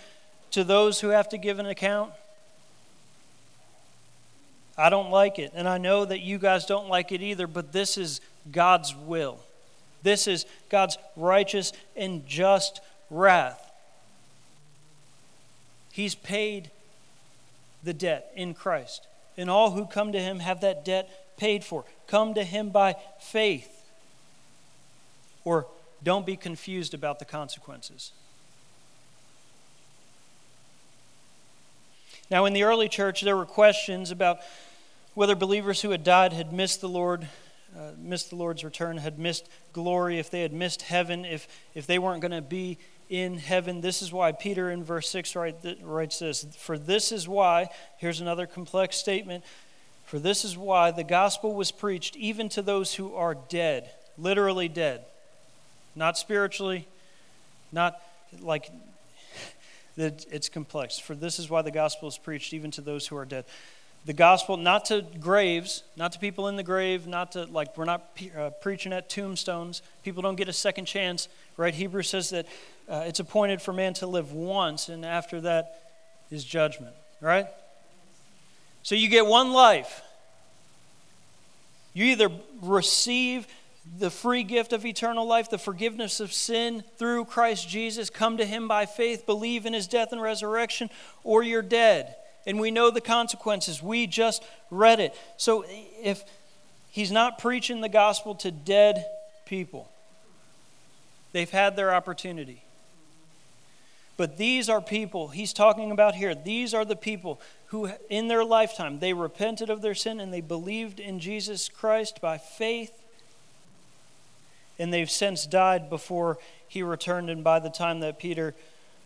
to 0.51 0.63
those 0.63 0.99
who 1.01 1.09
have 1.09 1.29
to 1.29 1.37
give 1.37 1.59
an 1.59 1.67
account? 1.67 2.11
I 4.77 4.89
don't 4.89 5.09
like 5.09 5.39
it, 5.39 5.51
and 5.55 5.67
I 5.67 5.77
know 5.77 6.05
that 6.05 6.19
you 6.19 6.37
guys 6.37 6.65
don't 6.65 6.87
like 6.87 7.11
it 7.11 7.21
either, 7.21 7.47
but 7.47 7.71
this 7.71 7.97
is 7.97 8.21
God's 8.51 8.95
will. 8.95 9.39
This 10.03 10.27
is 10.27 10.45
God's 10.69 10.97
righteous 11.15 11.73
and 11.95 12.27
just 12.27 12.81
wrath. 13.09 13.71
He's 15.91 16.13
paid 16.13 16.69
the 17.83 17.93
debt 17.93 18.31
in 18.35 18.53
Christ, 18.53 19.07
and 19.35 19.49
all 19.49 19.71
who 19.71 19.85
come 19.85 20.11
to 20.11 20.19
Him 20.19 20.39
have 20.39 20.61
that 20.61 20.85
debt 20.85 21.37
paid 21.37 21.63
for. 21.63 21.83
Come 22.05 22.35
to 22.35 22.43
Him 22.43 22.69
by 22.69 22.95
faith. 23.19 23.76
Or 25.47 25.65
don't 26.03 26.25
be 26.25 26.35
confused 26.35 26.93
about 26.93 27.19
the 27.19 27.25
consequences. 27.25 28.11
Now, 32.29 32.43
in 32.43 32.51
the 32.51 32.63
early 32.63 32.89
church, 32.89 33.21
there 33.21 33.37
were 33.37 33.45
questions 33.45 34.11
about 34.11 34.39
whether 35.13 35.35
believers 35.35 35.81
who 35.81 35.91
had 35.91 36.03
died 36.03 36.33
had 36.33 36.51
missed 36.51 36.81
the 36.81 36.89
Lord, 36.89 37.29
uh, 37.73 37.91
missed 37.97 38.31
the 38.31 38.35
Lord's 38.35 38.65
return, 38.65 38.97
had 38.97 39.19
missed 39.19 39.47
glory, 39.71 40.19
if 40.19 40.29
they 40.29 40.41
had 40.41 40.51
missed 40.51 40.81
heaven, 40.81 41.23
if, 41.23 41.47
if 41.73 41.87
they 41.87 41.97
weren't 41.97 42.19
going 42.19 42.31
to 42.33 42.41
be 42.41 42.77
in 43.09 43.37
heaven. 43.37 43.79
This 43.79 44.01
is 44.01 44.11
why 44.11 44.33
Peter 44.33 44.69
in 44.69 44.83
verse 44.83 45.07
6 45.07 45.33
write, 45.37 45.55
writes 45.81 46.19
this 46.19 46.45
For 46.57 46.77
this 46.77 47.13
is 47.13 47.25
why, 47.25 47.69
here's 47.99 48.19
another 48.19 48.47
complex 48.47 48.97
statement, 48.97 49.45
for 50.03 50.19
this 50.19 50.43
is 50.43 50.57
why 50.57 50.91
the 50.91 51.05
gospel 51.05 51.55
was 51.55 51.71
preached 51.71 52.17
even 52.17 52.49
to 52.49 52.61
those 52.61 52.95
who 52.95 53.15
are 53.15 53.33
dead, 53.33 53.89
literally 54.17 54.67
dead 54.67 55.05
not 55.97 56.17
spiritually, 56.17 56.87
not 57.71 58.01
like 58.39 58.69
that 59.97 60.25
it's 60.31 60.47
complex. 60.47 60.99
For 60.99 61.15
this 61.15 61.39
is 61.39 61.49
why 61.49 61.63
the 61.63 61.71
gospel 61.71 62.07
is 62.07 62.17
preached 62.17 62.53
even 62.53 62.71
to 62.71 62.81
those 62.81 63.07
who 63.07 63.17
are 63.17 63.25
dead. 63.25 63.45
The 64.05 64.13
gospel, 64.13 64.55
not 64.55 64.85
to 64.85 65.03
graves, 65.19 65.83
not 65.97 66.13
to 66.13 66.19
people 66.19 66.47
in 66.47 66.55
the 66.55 66.63
grave, 66.63 67.07
not 67.07 67.33
to, 67.33 67.43
like, 67.45 67.75
we're 67.75 67.83
not 67.83 68.17
uh, 68.37 68.51
preaching 68.61 68.93
at 68.93 69.09
tombstones. 69.09 69.81
People 70.03 70.21
don't 70.21 70.37
get 70.37 70.47
a 70.47 70.53
second 70.53 70.85
chance, 70.85 71.27
right? 71.57 71.73
Hebrew 71.73 72.03
says 72.03 72.29
that 72.29 72.45
uh, 72.87 73.03
it's 73.05 73.19
appointed 73.19 73.61
for 73.61 73.73
man 73.73 73.93
to 73.95 74.07
live 74.07 74.31
once, 74.31 74.87
and 74.87 75.03
after 75.03 75.41
that 75.41 75.81
is 76.31 76.45
judgment, 76.45 76.95
right? 77.19 77.47
So 78.81 78.95
you 78.95 79.09
get 79.09 79.25
one 79.25 79.51
life. 79.51 80.01
You 81.93 82.05
either 82.05 82.29
receive 82.61 83.47
the 83.97 84.09
free 84.09 84.43
gift 84.43 84.73
of 84.73 84.85
eternal 84.85 85.25
life, 85.25 85.49
the 85.49 85.57
forgiveness 85.57 86.19
of 86.19 86.33
sin 86.33 86.83
through 86.97 87.25
Christ 87.25 87.69
Jesus. 87.69 88.09
Come 88.09 88.37
to 88.37 88.45
Him 88.45 88.67
by 88.67 88.85
faith, 88.85 89.25
believe 89.25 89.65
in 89.65 89.73
His 89.73 89.87
death 89.87 90.11
and 90.11 90.21
resurrection, 90.21 90.89
or 91.23 91.43
you're 91.43 91.61
dead. 91.61 92.15
and 92.47 92.59
we 92.61 92.71
know 92.71 92.89
the 92.89 93.01
consequences. 93.01 93.83
We 93.83 94.07
just 94.07 94.41
read 94.71 95.01
it. 95.01 95.13
So 95.35 95.65
if 96.01 96.23
he's 96.89 97.11
not 97.11 97.37
preaching 97.37 97.81
the 97.81 97.89
gospel 97.89 98.33
to 98.35 98.51
dead 98.51 99.05
people, 99.45 99.91
they've 101.33 101.49
had 101.49 101.75
their 101.75 101.93
opportunity. 101.93 102.63
But 104.15 104.37
these 104.37 104.69
are 104.69 104.81
people 104.81 105.27
he's 105.27 105.53
talking 105.53 105.91
about 105.91 106.15
here. 106.15 106.33
These 106.33 106.73
are 106.73 106.85
the 106.85 106.95
people 106.95 107.39
who, 107.67 107.91
in 108.09 108.29
their 108.29 108.45
lifetime, 108.45 108.99
they 108.99 109.13
repented 109.13 109.69
of 109.69 109.81
their 109.81 109.93
sin 109.93 110.19
and 110.19 110.33
they 110.33 110.41
believed 110.41 110.99
in 110.99 111.19
Jesus 111.19 111.69
Christ 111.69 112.21
by 112.21 112.37
faith. 112.37 112.93
And 114.79 114.93
they've 114.93 115.09
since 115.09 115.45
died 115.45 115.89
before 115.89 116.37
he 116.67 116.83
returned, 116.83 117.29
and 117.29 117.43
by 117.43 117.59
the 117.59 117.69
time 117.69 118.01
that 118.01 118.19
Peter 118.19 118.53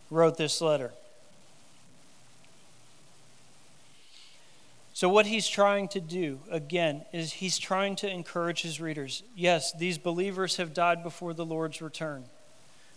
wrote 0.09 0.37
this 0.37 0.61
letter. 0.61 0.91
So, 4.93 5.09
what 5.09 5.25
he's 5.25 5.47
trying 5.47 5.87
to 5.89 6.01
do, 6.01 6.39
again, 6.51 7.05
is 7.13 7.33
he's 7.33 7.57
trying 7.57 7.95
to 7.97 8.09
encourage 8.09 8.61
his 8.61 8.81
readers. 8.81 9.23
Yes, 9.35 9.71
these 9.73 9.97
believers 9.97 10.57
have 10.57 10.73
died 10.73 11.01
before 11.01 11.33
the 11.33 11.45
Lord's 11.45 11.81
return, 11.81 12.25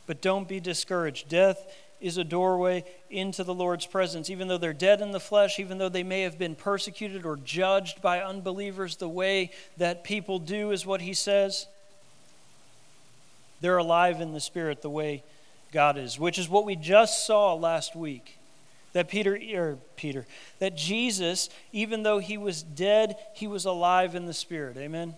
but 0.06 0.20
don't 0.20 0.48
be 0.48 0.60
discouraged. 0.60 1.28
Death 1.28 1.66
is 2.00 2.18
a 2.18 2.24
doorway 2.24 2.84
into 3.08 3.44
the 3.44 3.54
Lord's 3.54 3.86
presence. 3.86 4.28
Even 4.28 4.48
though 4.48 4.58
they're 4.58 4.74
dead 4.74 5.00
in 5.00 5.12
the 5.12 5.20
flesh, 5.20 5.58
even 5.58 5.78
though 5.78 5.88
they 5.88 6.02
may 6.02 6.20
have 6.20 6.38
been 6.38 6.54
persecuted 6.54 7.24
or 7.24 7.36
judged 7.36 8.02
by 8.02 8.20
unbelievers 8.20 8.96
the 8.96 9.08
way 9.08 9.50
that 9.78 10.04
people 10.04 10.38
do, 10.38 10.72
is 10.72 10.84
what 10.84 11.00
he 11.00 11.14
says. 11.14 11.66
They're 13.64 13.78
alive 13.78 14.20
in 14.20 14.34
the 14.34 14.40
Spirit 14.40 14.82
the 14.82 14.90
way 14.90 15.22
God 15.72 15.96
is, 15.96 16.18
which 16.18 16.38
is 16.38 16.50
what 16.50 16.66
we 16.66 16.76
just 16.76 17.26
saw 17.26 17.54
last 17.54 17.96
week. 17.96 18.36
That 18.92 19.08
Peter, 19.08 19.40
or 19.54 19.78
Peter, 19.96 20.26
that 20.58 20.76
Jesus, 20.76 21.48
even 21.72 22.02
though 22.02 22.18
he 22.18 22.36
was 22.36 22.62
dead, 22.62 23.16
he 23.32 23.46
was 23.46 23.64
alive 23.64 24.14
in 24.14 24.26
the 24.26 24.34
Spirit. 24.34 24.76
Amen? 24.76 25.14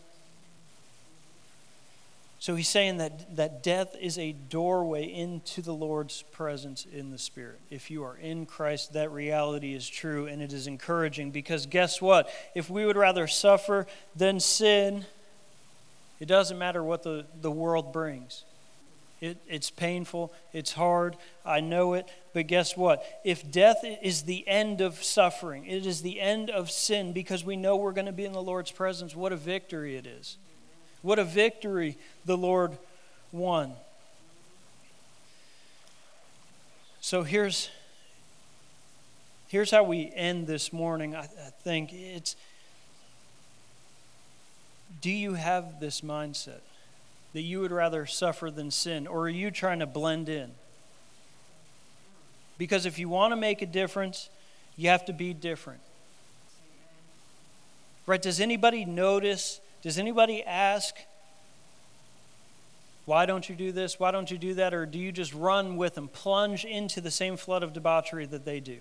So 2.39 2.55
he's 2.55 2.69
saying 2.69 2.99
that, 2.99 3.35
that 3.35 3.65
death 3.65 3.97
is 4.01 4.17
a 4.17 4.31
doorway 4.31 5.13
into 5.13 5.61
the 5.61 5.75
Lord's 5.75 6.23
presence 6.23 6.87
in 6.87 7.11
the 7.11 7.19
Spirit. 7.19 7.59
If 7.69 7.91
you 7.91 8.05
are 8.05 8.17
in 8.17 8.47
Christ, 8.47 8.93
that 8.93 9.11
reality 9.11 9.75
is 9.75 9.89
true 9.89 10.29
and 10.29 10.41
it 10.41 10.53
is 10.53 10.69
encouraging 10.69 11.33
because 11.33 11.67
guess 11.67 12.01
what? 12.01 12.31
If 12.55 12.71
we 12.71 12.87
would 12.87 12.97
rather 12.97 13.27
suffer 13.27 13.89
than 14.15 14.39
sin, 14.39 15.05
it 16.21 16.27
doesn't 16.27 16.59
matter 16.59 16.83
what 16.83 17.03
the, 17.03 17.27
the 17.41 17.51
world 17.51 17.93
brings. 17.93 18.45
It, 19.21 19.39
it's 19.49 19.71
painful, 19.71 20.33
it's 20.53 20.73
hard, 20.73 21.17
I 21.45 21.61
know 21.61 21.95
it, 21.95 22.07
but 22.35 22.49
guess 22.49 22.77
what? 22.77 23.03
If 23.25 23.51
death 23.51 23.79
is 24.03 24.23
the 24.23 24.47
end 24.47 24.83
of 24.83 25.03
suffering, 25.03 25.65
it 25.65 25.87
is 25.87 26.03
the 26.03 26.21
end 26.21 26.51
of 26.51 26.71
sin 26.71 27.15
because 27.15 27.43
we 27.43 27.57
know 27.57 27.77
we're 27.77 27.93
going 27.93 28.07
to 28.07 28.13
be 28.13 28.27
in 28.27 28.33
the 28.33 28.43
Lord's 28.43 28.71
presence, 28.71 29.17
what 29.17 29.33
a 29.33 29.37
victory 29.37 29.97
it 29.97 30.07
is. 30.07 30.37
What 31.01 31.19
a 31.19 31.25
victory 31.25 31.97
the 32.27 32.37
Lord 32.37 32.77
won. 33.33 33.73
So 37.01 37.23
here's, 37.23 37.71
here's 39.49 39.71
how 39.71 39.85
we 39.85 40.11
end 40.15 40.47
this 40.47 40.73
morning. 40.73 41.15
I, 41.15 41.21
I 41.21 41.51
think 41.63 41.93
it's 41.93 42.37
do 45.01 45.11
you 45.11 45.35
have 45.35 45.81
this 45.81 46.01
mindset? 46.01 46.61
that 47.37 47.43
you 47.43 47.61
would 47.61 47.71
rather 47.71 48.07
suffer 48.07 48.51
than 48.51 48.71
sin? 48.71 49.07
Or 49.07 49.25
are 49.25 49.29
you 49.29 49.51
trying 49.51 49.81
to 49.81 49.87
blend 49.87 50.31
in? 50.31 50.53
Because 52.57 52.87
if 52.87 52.99
you 52.99 53.11
want 53.11 53.33
to 53.33 53.37
make 53.37 53.61
a 53.61 53.67
difference, 53.67 54.31
you 54.75 54.89
have 54.89 55.05
to 55.05 55.13
be 55.13 55.35
different. 55.35 55.81
Right? 58.07 58.23
Does 58.23 58.41
anybody 58.41 58.87
notice? 58.87 59.61
Does 59.83 59.99
anybody 59.99 60.43
ask, 60.45 60.95
why 63.05 63.27
don't 63.27 63.47
you 63.51 63.55
do 63.55 63.71
this? 63.71 64.01
Why 64.01 64.13
don't 64.13 64.31
you 64.31 64.39
do 64.39 64.55
that? 64.55 64.73
Or 64.73 64.87
do 64.87 64.99
you 64.99 65.13
just 65.13 65.35
run 65.35 65.77
with 65.77 65.95
them, 65.95 66.09
plunge 66.09 66.65
into 66.65 67.03
the 67.03 67.11
same 67.11 67.37
flood 67.37 67.63
of 67.63 67.75
debauchery 67.75 68.25
that 68.25 68.47
they 68.47 68.61
do? 68.61 68.79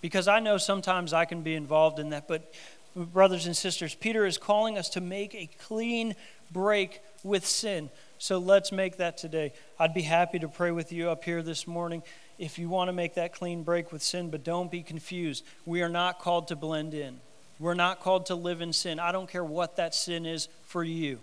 Because 0.00 0.28
I 0.28 0.40
know 0.40 0.56
sometimes 0.56 1.12
I 1.12 1.26
can 1.26 1.42
be 1.42 1.54
involved 1.54 1.98
in 1.98 2.08
that, 2.08 2.26
but 2.26 2.50
brothers 2.94 3.46
and 3.46 3.56
sisters, 3.56 3.94
Peter 3.94 4.26
is 4.26 4.38
calling 4.38 4.78
us 4.78 4.88
to 4.90 5.00
make 5.00 5.34
a 5.34 5.48
clean 5.60 6.14
break 6.50 7.00
with 7.22 7.46
sin. 7.46 7.90
So 8.18 8.38
let's 8.38 8.72
make 8.72 8.96
that 8.96 9.16
today. 9.16 9.52
I'd 9.78 9.94
be 9.94 10.02
happy 10.02 10.38
to 10.40 10.48
pray 10.48 10.70
with 10.70 10.92
you 10.92 11.10
up 11.10 11.24
here 11.24 11.42
this 11.42 11.66
morning 11.66 12.02
if 12.38 12.58
you 12.58 12.68
want 12.68 12.88
to 12.88 12.92
make 12.92 13.14
that 13.14 13.32
clean 13.32 13.62
break 13.62 13.92
with 13.92 14.02
sin, 14.02 14.30
but 14.30 14.44
don't 14.44 14.70
be 14.70 14.82
confused. 14.82 15.44
We 15.66 15.82
are 15.82 15.88
not 15.88 16.18
called 16.18 16.48
to 16.48 16.56
blend 16.56 16.94
in, 16.94 17.20
we're 17.58 17.74
not 17.74 18.00
called 18.00 18.26
to 18.26 18.34
live 18.34 18.60
in 18.60 18.72
sin. 18.72 18.98
I 19.00 19.12
don't 19.12 19.28
care 19.28 19.44
what 19.44 19.76
that 19.76 19.94
sin 19.94 20.26
is 20.26 20.48
for 20.64 20.84
you. 20.84 21.18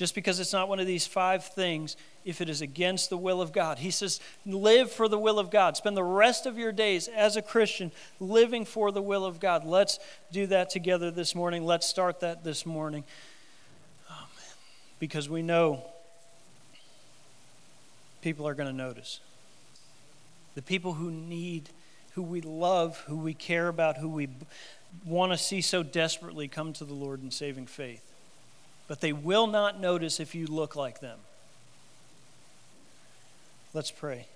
Just 0.00 0.14
because 0.14 0.40
it's 0.40 0.54
not 0.54 0.70
one 0.70 0.80
of 0.80 0.86
these 0.86 1.06
five 1.06 1.44
things, 1.44 1.94
if 2.24 2.40
it 2.40 2.48
is 2.48 2.62
against 2.62 3.10
the 3.10 3.18
will 3.18 3.42
of 3.42 3.52
God. 3.52 3.80
He 3.80 3.90
says, 3.90 4.18
live 4.46 4.90
for 4.90 5.08
the 5.08 5.18
will 5.18 5.38
of 5.38 5.50
God. 5.50 5.76
Spend 5.76 5.94
the 5.94 6.02
rest 6.02 6.46
of 6.46 6.56
your 6.56 6.72
days 6.72 7.06
as 7.06 7.36
a 7.36 7.42
Christian 7.42 7.92
living 8.18 8.64
for 8.64 8.92
the 8.92 9.02
will 9.02 9.26
of 9.26 9.40
God. 9.40 9.62
Let's 9.62 9.98
do 10.32 10.46
that 10.46 10.70
together 10.70 11.10
this 11.10 11.34
morning. 11.34 11.66
Let's 11.66 11.86
start 11.86 12.20
that 12.20 12.44
this 12.44 12.64
morning 12.64 13.04
because 15.00 15.28
we 15.28 15.42
know 15.42 15.84
people 18.22 18.48
are 18.48 18.54
going 18.54 18.70
to 18.70 18.74
notice. 18.74 19.20
The 20.54 20.62
people 20.62 20.94
who 20.94 21.10
need, 21.10 21.68
who 22.12 22.22
we 22.22 22.40
love, 22.40 22.96
who 23.06 23.16
we 23.18 23.34
care 23.34 23.68
about, 23.68 23.98
who 23.98 24.08
we 24.08 24.30
want 25.04 25.32
to 25.32 25.36
see 25.36 25.60
so 25.60 25.82
desperately 25.82 26.48
come 26.48 26.72
to 26.72 26.86
the 26.86 26.94
Lord 26.94 27.22
in 27.22 27.30
saving 27.30 27.66
faith. 27.66 28.09
But 28.90 29.00
they 29.00 29.12
will 29.12 29.46
not 29.46 29.78
notice 29.78 30.18
if 30.18 30.34
you 30.34 30.48
look 30.48 30.74
like 30.74 30.98
them. 30.98 31.20
Let's 33.72 33.92
pray. 33.92 34.26